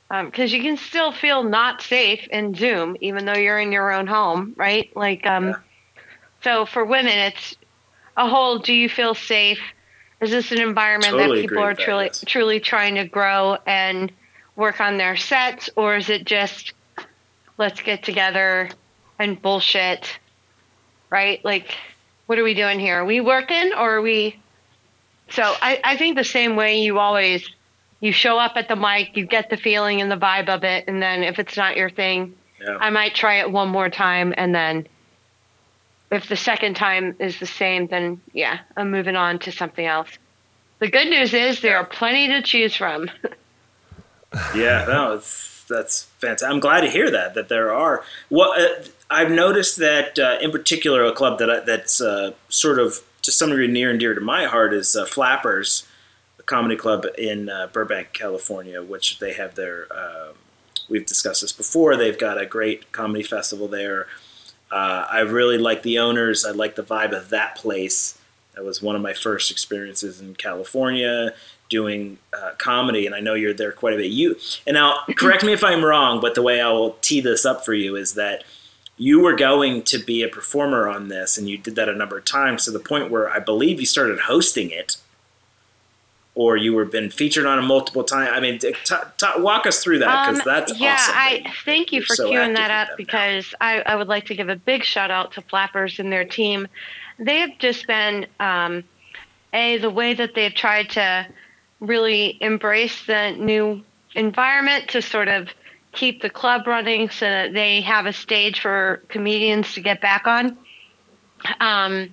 [0.09, 4.07] Because you can still feel not safe in Zoom, even though you're in your own
[4.07, 4.89] home, right?
[4.95, 5.53] Like, um, Yeah.
[6.43, 7.53] so for women, it's
[8.17, 8.57] a whole.
[8.57, 9.61] Do you feel safe?
[10.19, 14.11] Is this an environment Totally that people are that, truly truly trying to grow and
[14.55, 16.73] work on their sets, or is it just
[17.57, 18.69] let's get together
[19.19, 20.19] and bullshit?
[21.11, 21.39] Right?
[21.45, 21.75] Like,
[22.25, 23.01] what are we doing here?
[23.01, 24.41] Are we working or are we?
[25.29, 27.47] So I, I think the same way you always
[27.99, 30.85] you show up at the mic, you get the feeling and the vibe of it,
[30.87, 32.77] and then if it's not your thing, Yeah.
[32.79, 34.87] I might try it one more time, and then
[36.11, 40.09] if the second time is the same, then yeah, I'm moving on to something else.
[40.79, 43.09] The good news is there are plenty to choose from.
[44.55, 46.49] Yeah, no, it's, that's fantastic.
[46.49, 48.03] I'm glad to hear that that there are.
[48.29, 52.77] Well, uh, I've noticed that uh, in particular a club that I, that's uh, sort
[52.77, 55.87] of to some degree near and dear to my heart is uh, Flappers,
[56.49, 59.87] comedy club in uh, Burbank, California, which they have their.
[59.91, 60.35] um
[60.89, 61.95] we've discussed this before.
[61.95, 64.07] They've got a great comedy festival there.
[64.71, 66.45] Uh, I really like the owners.
[66.45, 68.17] I like the vibe of that place.
[68.55, 71.33] That was one of my first experiences in California
[71.69, 74.11] doing uh, comedy, and I know you're there quite a bit.
[74.11, 74.35] You
[74.67, 77.63] and now, correct me if I'm wrong, but the way I will tee this up
[77.63, 78.43] for you is that
[78.97, 82.17] you were going to be a performer on this, and you did that a number
[82.17, 84.97] of times to the point where I believe you started hosting it,
[86.39, 88.29] or you were been featured on it multiple times.
[88.31, 91.43] I mean, t- t- walk us through that because Um, that's yeah, awesome.
[91.43, 94.47] That thank you for so queuing that up because I, I would like to give
[94.47, 96.69] a big shout out to Flappers and their team.
[97.19, 98.85] They have just been um,
[99.51, 101.27] a the way that they've tried to
[101.81, 103.83] really embrace the new
[104.15, 105.49] environment to sort of
[105.91, 110.25] keep the club running so that they have a stage for comedians to get back
[110.25, 110.57] on
[111.59, 112.09] um,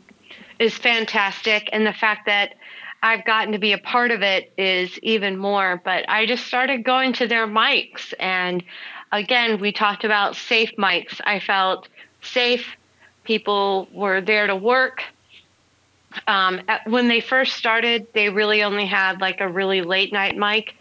[0.59, 1.69] is fantastic.
[1.73, 2.57] And the fact that
[3.03, 5.81] I've gotten to be a part of it is even more.
[5.85, 8.13] But I just started going to their mics.
[8.19, 8.63] And
[9.13, 11.21] again, we talked about safe mics.
[11.25, 11.89] I felt
[12.23, 12.67] safe.
[13.25, 15.03] People were there to work.
[16.27, 20.75] Um, when they first started, they really only had like a really late night mic.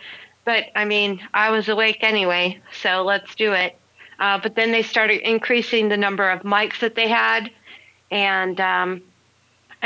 [0.46, 3.78] But I mean, I was awake anyway, so let's do it.
[4.20, 7.52] Uh, but then they started increasing the number of mics that they had,
[8.12, 9.02] and um,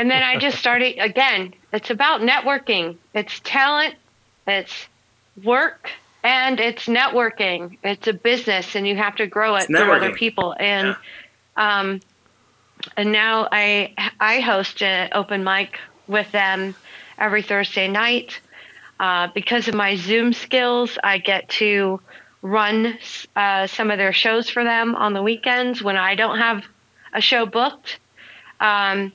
[0.00, 1.52] and then I just started again.
[1.74, 2.96] It's about networking.
[3.12, 3.96] It's talent.
[4.46, 4.88] It's
[5.44, 5.90] work,
[6.24, 7.76] and it's networking.
[7.84, 10.56] It's a business, and you have to grow it through other people.
[10.58, 10.96] And
[11.54, 12.00] um,
[12.96, 15.78] and now I I host an open mic
[16.08, 16.74] with them
[17.18, 18.40] every Thursday night.
[18.98, 22.00] Uh, because of my Zoom skills, I get to
[22.40, 22.98] run
[23.36, 26.64] uh, some of their shows for them on the weekends when I don't have
[27.12, 27.98] a show booked.
[28.60, 29.12] Um,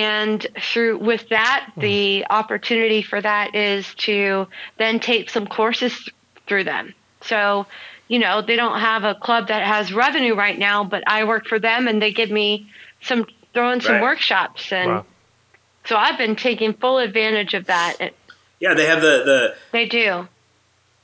[0.00, 1.80] and through with that, hmm.
[1.80, 4.46] the opportunity for that is to
[4.78, 6.08] then take some courses
[6.46, 6.94] through them.
[7.20, 7.66] So,
[8.08, 11.46] you know, they don't have a club that has revenue right now, but I work
[11.46, 12.70] for them and they give me
[13.02, 14.02] some throwing some Right.
[14.02, 15.06] workshops and Wow.
[15.84, 18.14] so I've been taking full advantage of that.
[18.60, 20.28] Yeah, they have the the They do.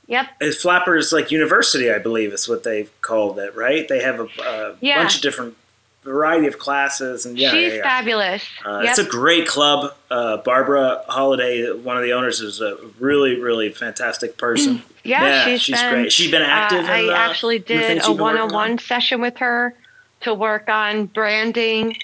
[0.07, 0.25] Yep.
[0.41, 3.87] it's Flappers like University, I believe is what they've called it, right?
[3.87, 4.97] They have a, a Yeah.
[4.97, 5.55] bunch of different
[6.03, 7.83] variety of classes, and yeah, She's yeah, yeah.
[7.83, 8.43] fabulous.
[8.65, 8.89] Uh, yep.
[8.91, 9.93] It's a great club.
[10.09, 14.81] Uh, Barbara Holliday, one of the owners, is a really, really fantastic person.
[15.03, 16.11] yeah, she's, she's been, great.
[16.11, 16.85] She's been active.
[16.85, 18.77] Uh, I in the, actually did a you've been working one-on-one on.
[18.79, 19.75] session with her
[20.21, 21.95] to work on branding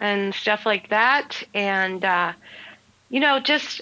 [0.00, 2.32] and stuff like that, and uh,
[3.10, 3.80] you know, just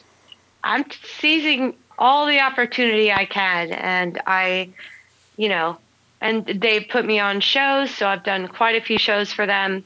[0.64, 0.84] I'm
[1.18, 4.70] seizing all the opportunity I can, and I,
[5.36, 5.78] you know,
[6.20, 9.84] and they put me on shows, so I've done quite a few shows for them,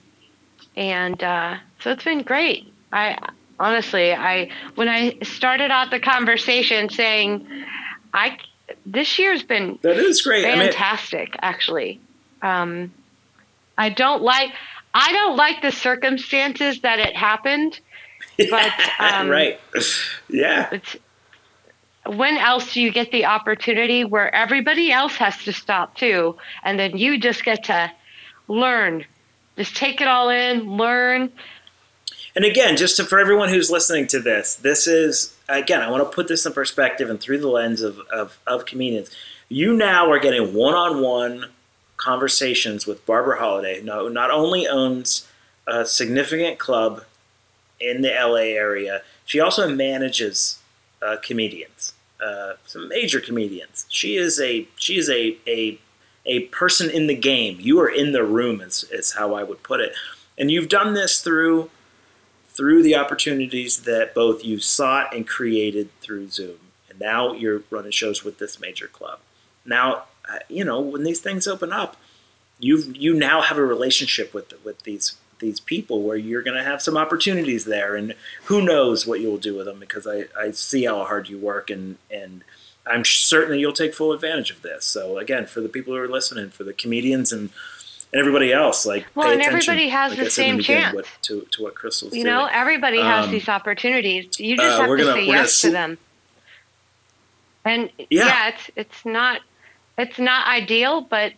[0.76, 2.72] and uh, so it's been great.
[2.92, 3.18] I
[3.58, 7.46] honestly, I when I started out the conversation saying,
[8.14, 8.38] I
[8.86, 10.46] this year's been That is great.
[10.46, 12.00] I mean, fantastic, actually.
[12.42, 12.92] Um,
[13.76, 14.50] I don't like
[14.94, 17.78] I don't like the circumstances that it happened,
[18.50, 19.60] but um, right.
[20.28, 20.68] Yeah.
[20.70, 20.96] it's
[22.06, 26.78] when else do you get the opportunity where everybody else has to stop too, and
[26.78, 27.90] then you just get to
[28.48, 29.04] learn.
[29.56, 31.30] Just take it all in, learn.
[32.34, 36.08] And again, just to, for everyone who's listening to this, this is again, I want
[36.08, 39.10] to put this in perspective and through the lens of, of, of comedians.
[39.48, 41.46] You now are getting one-on-one
[41.96, 45.28] conversations with Barbara Holliday, who not only owns
[45.66, 47.04] a significant club
[47.80, 50.59] in the LA area, she also manages
[51.02, 53.86] uh, comedians, uh, some major comedians.
[53.88, 55.78] She is a she is a, a
[56.26, 57.56] a person in the game.
[57.60, 59.92] You are in the room, is, is how I would put it.
[60.38, 61.70] And you've done this through
[62.48, 66.58] through the opportunities that both you sought and created through Zoom.
[66.90, 69.20] And now you're running shows with this major club.
[69.64, 71.96] Now, uh, you know, when these things open up,
[72.58, 76.62] you you now have a relationship with with these these people where you're going to
[76.62, 78.14] have some opportunities there and
[78.44, 81.70] who knows what you'll do with them because I, I see how hard you work
[81.70, 82.44] and and
[82.86, 84.84] I'm certain that you'll take full advantage of this.
[84.84, 87.50] So again, for the people who are listening, for the comedians and
[88.12, 88.86] and everybody else.
[88.86, 92.24] Like, well, and everybody has like the same chance what, to, to what Crystalle's You
[92.24, 92.34] doing.
[92.34, 94.38] know, everybody has um, these opportunities.
[94.38, 95.98] You just uh, have to gonna, say yes sl- to them.
[97.64, 98.26] And yeah.
[98.26, 99.42] yeah, it's it's not
[99.98, 101.34] it's not ideal, but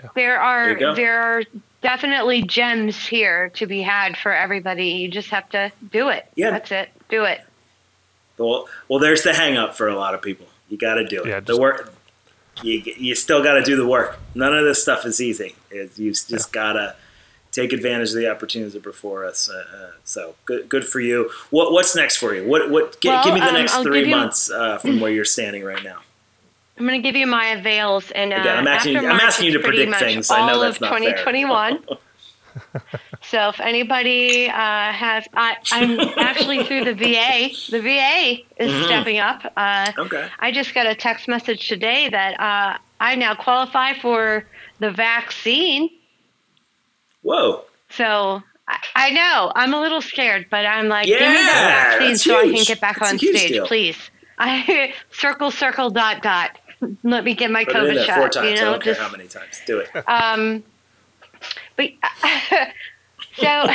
[0.00, 0.10] yeah.
[0.14, 1.42] there are there, there are
[1.82, 4.88] definitely gems here to be had for everybody.
[4.88, 6.26] You just have to do it.
[6.34, 6.90] Yeah, that's it.
[7.08, 7.42] Do it.
[8.38, 10.46] Well, well, there's the hang up for a lot of people.
[10.68, 11.28] You got to do it.
[11.28, 11.92] Yeah, just, the work
[12.62, 14.18] you you still got to do the work.
[14.34, 15.54] None of this stuff is easy.
[15.70, 16.52] It's, you just yeah.
[16.52, 16.96] gotta
[17.50, 19.48] take advantage of the opportunities that are before us.
[19.50, 21.30] Uh, uh, so good, good for you.
[21.50, 22.46] What what's next for you?
[22.46, 23.00] What what?
[23.00, 25.24] G- well, give me the um, next I'll three you, months uh, from where you're
[25.24, 26.00] standing right now.
[26.82, 29.46] I'm going to give you my avails, and uh, Again, I'm asking, after I'm asking
[29.46, 30.32] you to predict things.
[30.32, 31.78] I know that's not 2021.
[33.22, 37.50] so if anybody uh, has, I, am actually through the VA.
[37.70, 38.84] The VA is mm-hmm.
[38.86, 39.52] stepping up.
[39.56, 40.28] Uh, okay.
[40.40, 44.44] I just got a text message today that uh, I now qualify for
[44.80, 45.88] the vaccine.
[47.20, 47.62] Whoa.
[47.90, 51.98] So I, I know I'm a little scared, but I'm like, yeah, give me that
[52.00, 52.54] vaccine so huge.
[52.54, 53.68] I can get back that's on stage, deal.
[53.68, 54.10] please.
[54.42, 56.58] I circle circle dot dot.
[57.02, 58.18] Let me get my Put COVID shot.
[58.18, 58.50] Four times.
[58.50, 59.60] You know, I don't just, care how many times.
[59.66, 59.88] Do it.
[60.06, 60.64] Um,
[61.76, 61.90] but
[63.36, 63.46] so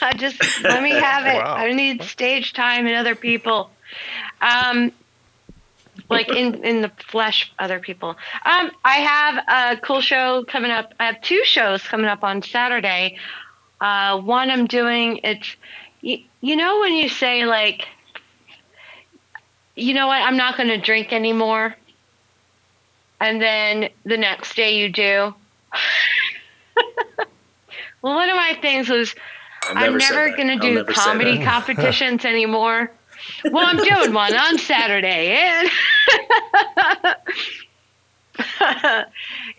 [0.00, 1.42] I just let me have it.
[1.42, 1.54] Wow.
[1.56, 3.70] I need stage time and other people.
[4.40, 4.92] Um,
[6.08, 8.10] like in in the flesh, other people.
[8.44, 10.94] Um, I have a cool show coming up.
[11.00, 13.18] I have two shows coming up on Saturday.
[13.80, 15.20] Uh, one I'm doing.
[15.24, 15.56] It's
[16.00, 17.88] you, you know when you say like,
[19.76, 21.76] you know what, I'm not going to drink anymore,
[23.20, 25.34] and then the next day you do.
[28.02, 29.14] well, one of my things was
[29.68, 32.90] I'm never going to do comedy competitions anymore.
[33.44, 35.68] Well, I'm doing one on Saturday, and
[38.60, 39.06] and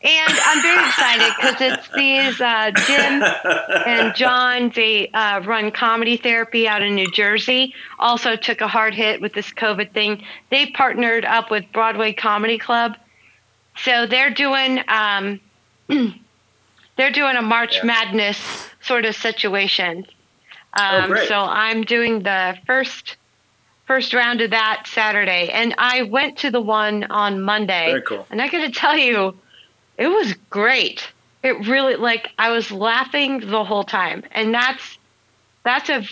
[0.04, 3.24] I'm very excited because it's these uh, Jim
[3.86, 4.72] and John.
[4.74, 7.74] They uh, run comedy therapy out in New Jersey.
[8.00, 10.24] Also took a hard hit with this COVID thing.
[10.50, 12.96] They partnered up with Broadway Comedy Club,
[13.84, 15.40] so they're doing um,
[15.88, 17.86] they're doing a March yeah.
[17.86, 20.06] Madness sort of situation.
[20.74, 23.18] Um, oh, so I'm doing the first
[23.88, 27.88] first round of that Saturday, and I went to the one on Monday.
[27.88, 28.28] Very cool.
[28.30, 29.34] And I got to tell you,
[29.98, 31.08] it was great.
[31.42, 34.98] It really like I was laughing the whole time, and that's
[35.64, 36.04] that's a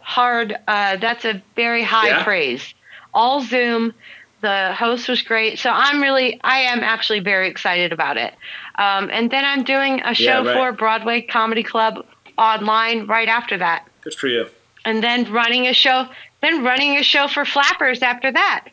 [0.00, 0.56] hard.
[0.68, 2.24] Uh, that's a very high yeah.
[2.24, 2.74] praise.
[3.12, 3.94] All Zoom.
[4.42, 8.34] The host was great, so I'm really, I am actually very excited about it.
[8.78, 10.54] Um, and then I'm doing a show yeah, right.
[10.54, 12.04] for Broadway Comedy Club
[12.36, 13.88] online right after that.
[14.02, 14.46] Good for you.
[14.84, 16.06] And then running a show
[16.46, 18.68] then running a show for Flappers after that.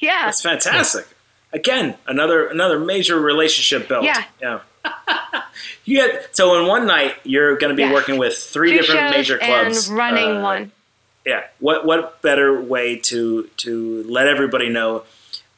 [0.00, 0.26] Yeah.
[0.26, 1.06] That's fantastic.
[1.52, 4.04] Again, another another major relationship built.
[4.04, 4.24] Yeah.
[4.40, 4.60] Yeah.
[5.84, 7.94] you get so in one night you're going to be yes.
[7.94, 10.72] working with three Two different major clubs and running uh, one.
[11.24, 11.44] Yeah.
[11.60, 15.04] What what better way to to let everybody know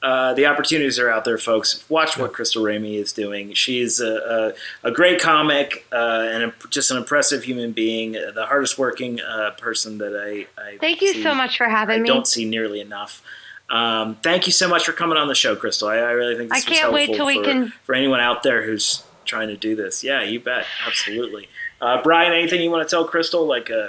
[0.02, 1.84] uh, the opportunities are out there, folks.
[1.88, 3.54] Watch what Crystalle Ramey is doing.
[3.54, 4.54] She's a,
[4.84, 8.12] a, a great comic uh, and a, just an impressive human being.
[8.12, 11.96] The hardest working uh, person that I, I thank you see, so much for having
[11.96, 12.06] I me.
[12.06, 13.22] Don't see nearly enough.
[13.68, 15.88] Um, thank you so much for coming on the show, Crystalle.
[15.88, 18.42] I, I really think this I can't wait till we for, can for anyone out
[18.42, 20.04] there who's trying to do this.
[20.04, 21.48] Yeah, you bet, absolutely.
[21.80, 23.46] Uh, Brian, anything you want to tell Crystalle?
[23.46, 23.88] Like, uh,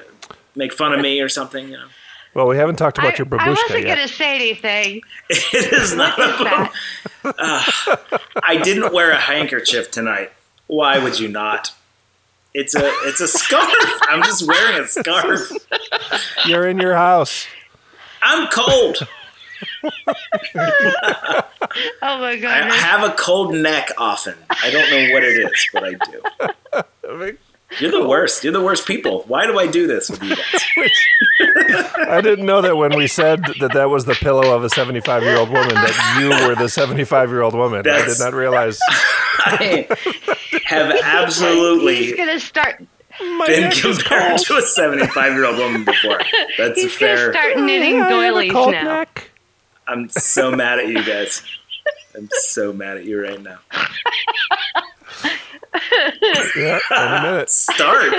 [0.56, 1.68] make fun of me or something?
[1.68, 1.88] You know.
[2.38, 3.48] Well, we haven't talked about I, your babushka yet.
[3.48, 5.02] I wasn't going to say anything.
[5.30, 6.70] It is not a
[7.26, 7.64] uh,
[8.44, 10.32] I didn't wear a handkerchief tonight.
[10.68, 11.74] Why would you not?
[12.54, 14.00] It's a it's a scarf.
[14.04, 15.52] I'm just wearing a scarf.
[16.46, 17.48] You're in your house.
[18.22, 19.00] I'm cold.
[22.02, 22.64] Oh my god!
[22.64, 24.36] I have a cold neck often.
[24.50, 25.94] I don't know what it is, but I
[27.26, 27.38] do.
[27.80, 28.44] You're the worst.
[28.44, 29.24] You're the worst people.
[29.28, 30.92] Why do I do this with you guys?
[32.10, 35.24] I didn't know that when we said that that was the pillow of a 75
[35.24, 37.88] year old woman, that you were the 75 year old woman.
[37.88, 38.80] I did not realize.
[39.40, 39.88] I
[40.66, 42.84] have He's absolutely gonna start.
[43.20, 46.20] been compared to a 75 year old woman before.
[46.58, 47.32] That's He's fair.
[47.32, 48.70] gonna start knitting doilies now.
[48.70, 49.30] Neck.
[49.88, 51.44] I'm so mad at you guys.
[52.16, 53.60] I'm so mad at you right now.
[56.56, 57.50] Yeah, any minute.
[57.50, 58.14] Start.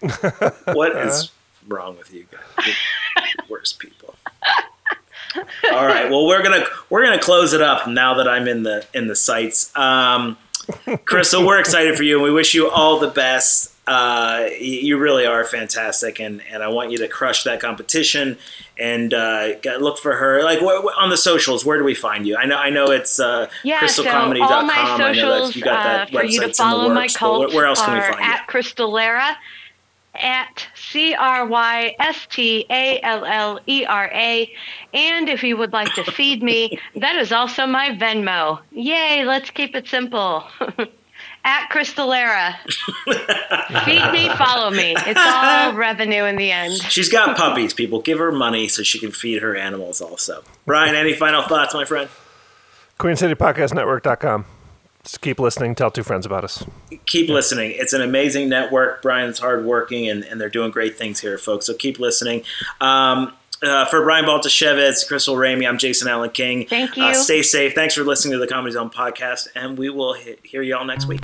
[0.74, 1.30] what is
[1.68, 2.74] wrong with you guys?
[3.48, 4.14] Worst people.
[5.72, 6.08] All right.
[6.10, 9.16] Well, we're gonna we're gonna close it up now that I'm in the in the
[9.16, 9.74] sites.
[9.76, 10.36] Um,
[10.86, 13.72] Crystalle, we're excited for you, and we wish you all the best.
[13.86, 18.36] Uh, you really are fantastic, and, and I want you to crush that competition.
[18.78, 21.64] And uh, look for her, like wh- wh- on the socials.
[21.64, 22.36] Where do we find you?
[22.36, 24.48] I know, I know it's uh, Yeah, crystalcomedy.com.
[24.48, 26.92] so all my I know socials that you got that uh, for you to follow
[26.92, 28.24] my cult where, where else can we find you?
[28.24, 29.36] at Crystallera,
[30.20, 34.52] at C R Y S T A L L E R A,
[34.94, 38.60] and if you would like to feed me, that is also my Venmo.
[38.72, 39.24] Yay!
[39.24, 40.44] Let's keep it simple.
[41.44, 42.56] at Crystallera,
[43.84, 44.94] feed me, follow me.
[44.98, 46.74] It's all revenue in the end.
[46.74, 48.00] She's got puppies, people.
[48.00, 50.42] Give her money so she can feed her animals also.
[50.66, 52.10] Brian, any final thoughts, my friend?
[52.98, 54.44] QueenCityPodcastNetwork.com.
[55.06, 55.74] Just keep listening.
[55.76, 56.64] Tell two friends about us.
[57.06, 57.72] Keep listening.
[57.76, 59.02] It's an amazing network.
[59.02, 61.66] Brian's hardworking, and, and they're doing great things here, folks.
[61.66, 62.42] So keep listening.
[62.80, 66.66] Um, uh, for Brian Baltashevitz, Crystalle Ramey, I'm Jason Allen King.
[66.66, 67.14] Thank Uh, you.
[67.14, 67.72] stay safe.
[67.74, 70.84] Thanks for listening to the Comedy Zone podcast, and we will he- hear you all
[70.84, 71.22] next week.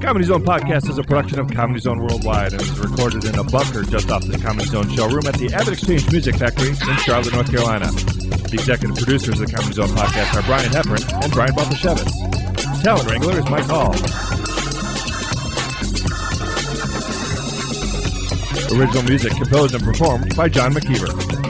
[0.00, 3.44] Comedy Zone podcast is a production of Comedy Zone Worldwide and is recorded in a
[3.44, 7.50] bunker just off the Comedy Zone showroom at the AvidXchange Music Factory in Charlotte, North
[7.50, 7.86] Carolina.
[7.86, 12.82] The executive producers of the Comedy Zone podcast are Brian Heffron and Brian Baltashevitz.
[12.82, 13.94] Talent Wrangler is Mike Hall.
[18.78, 21.49] Original music composed and performed by John McKeever.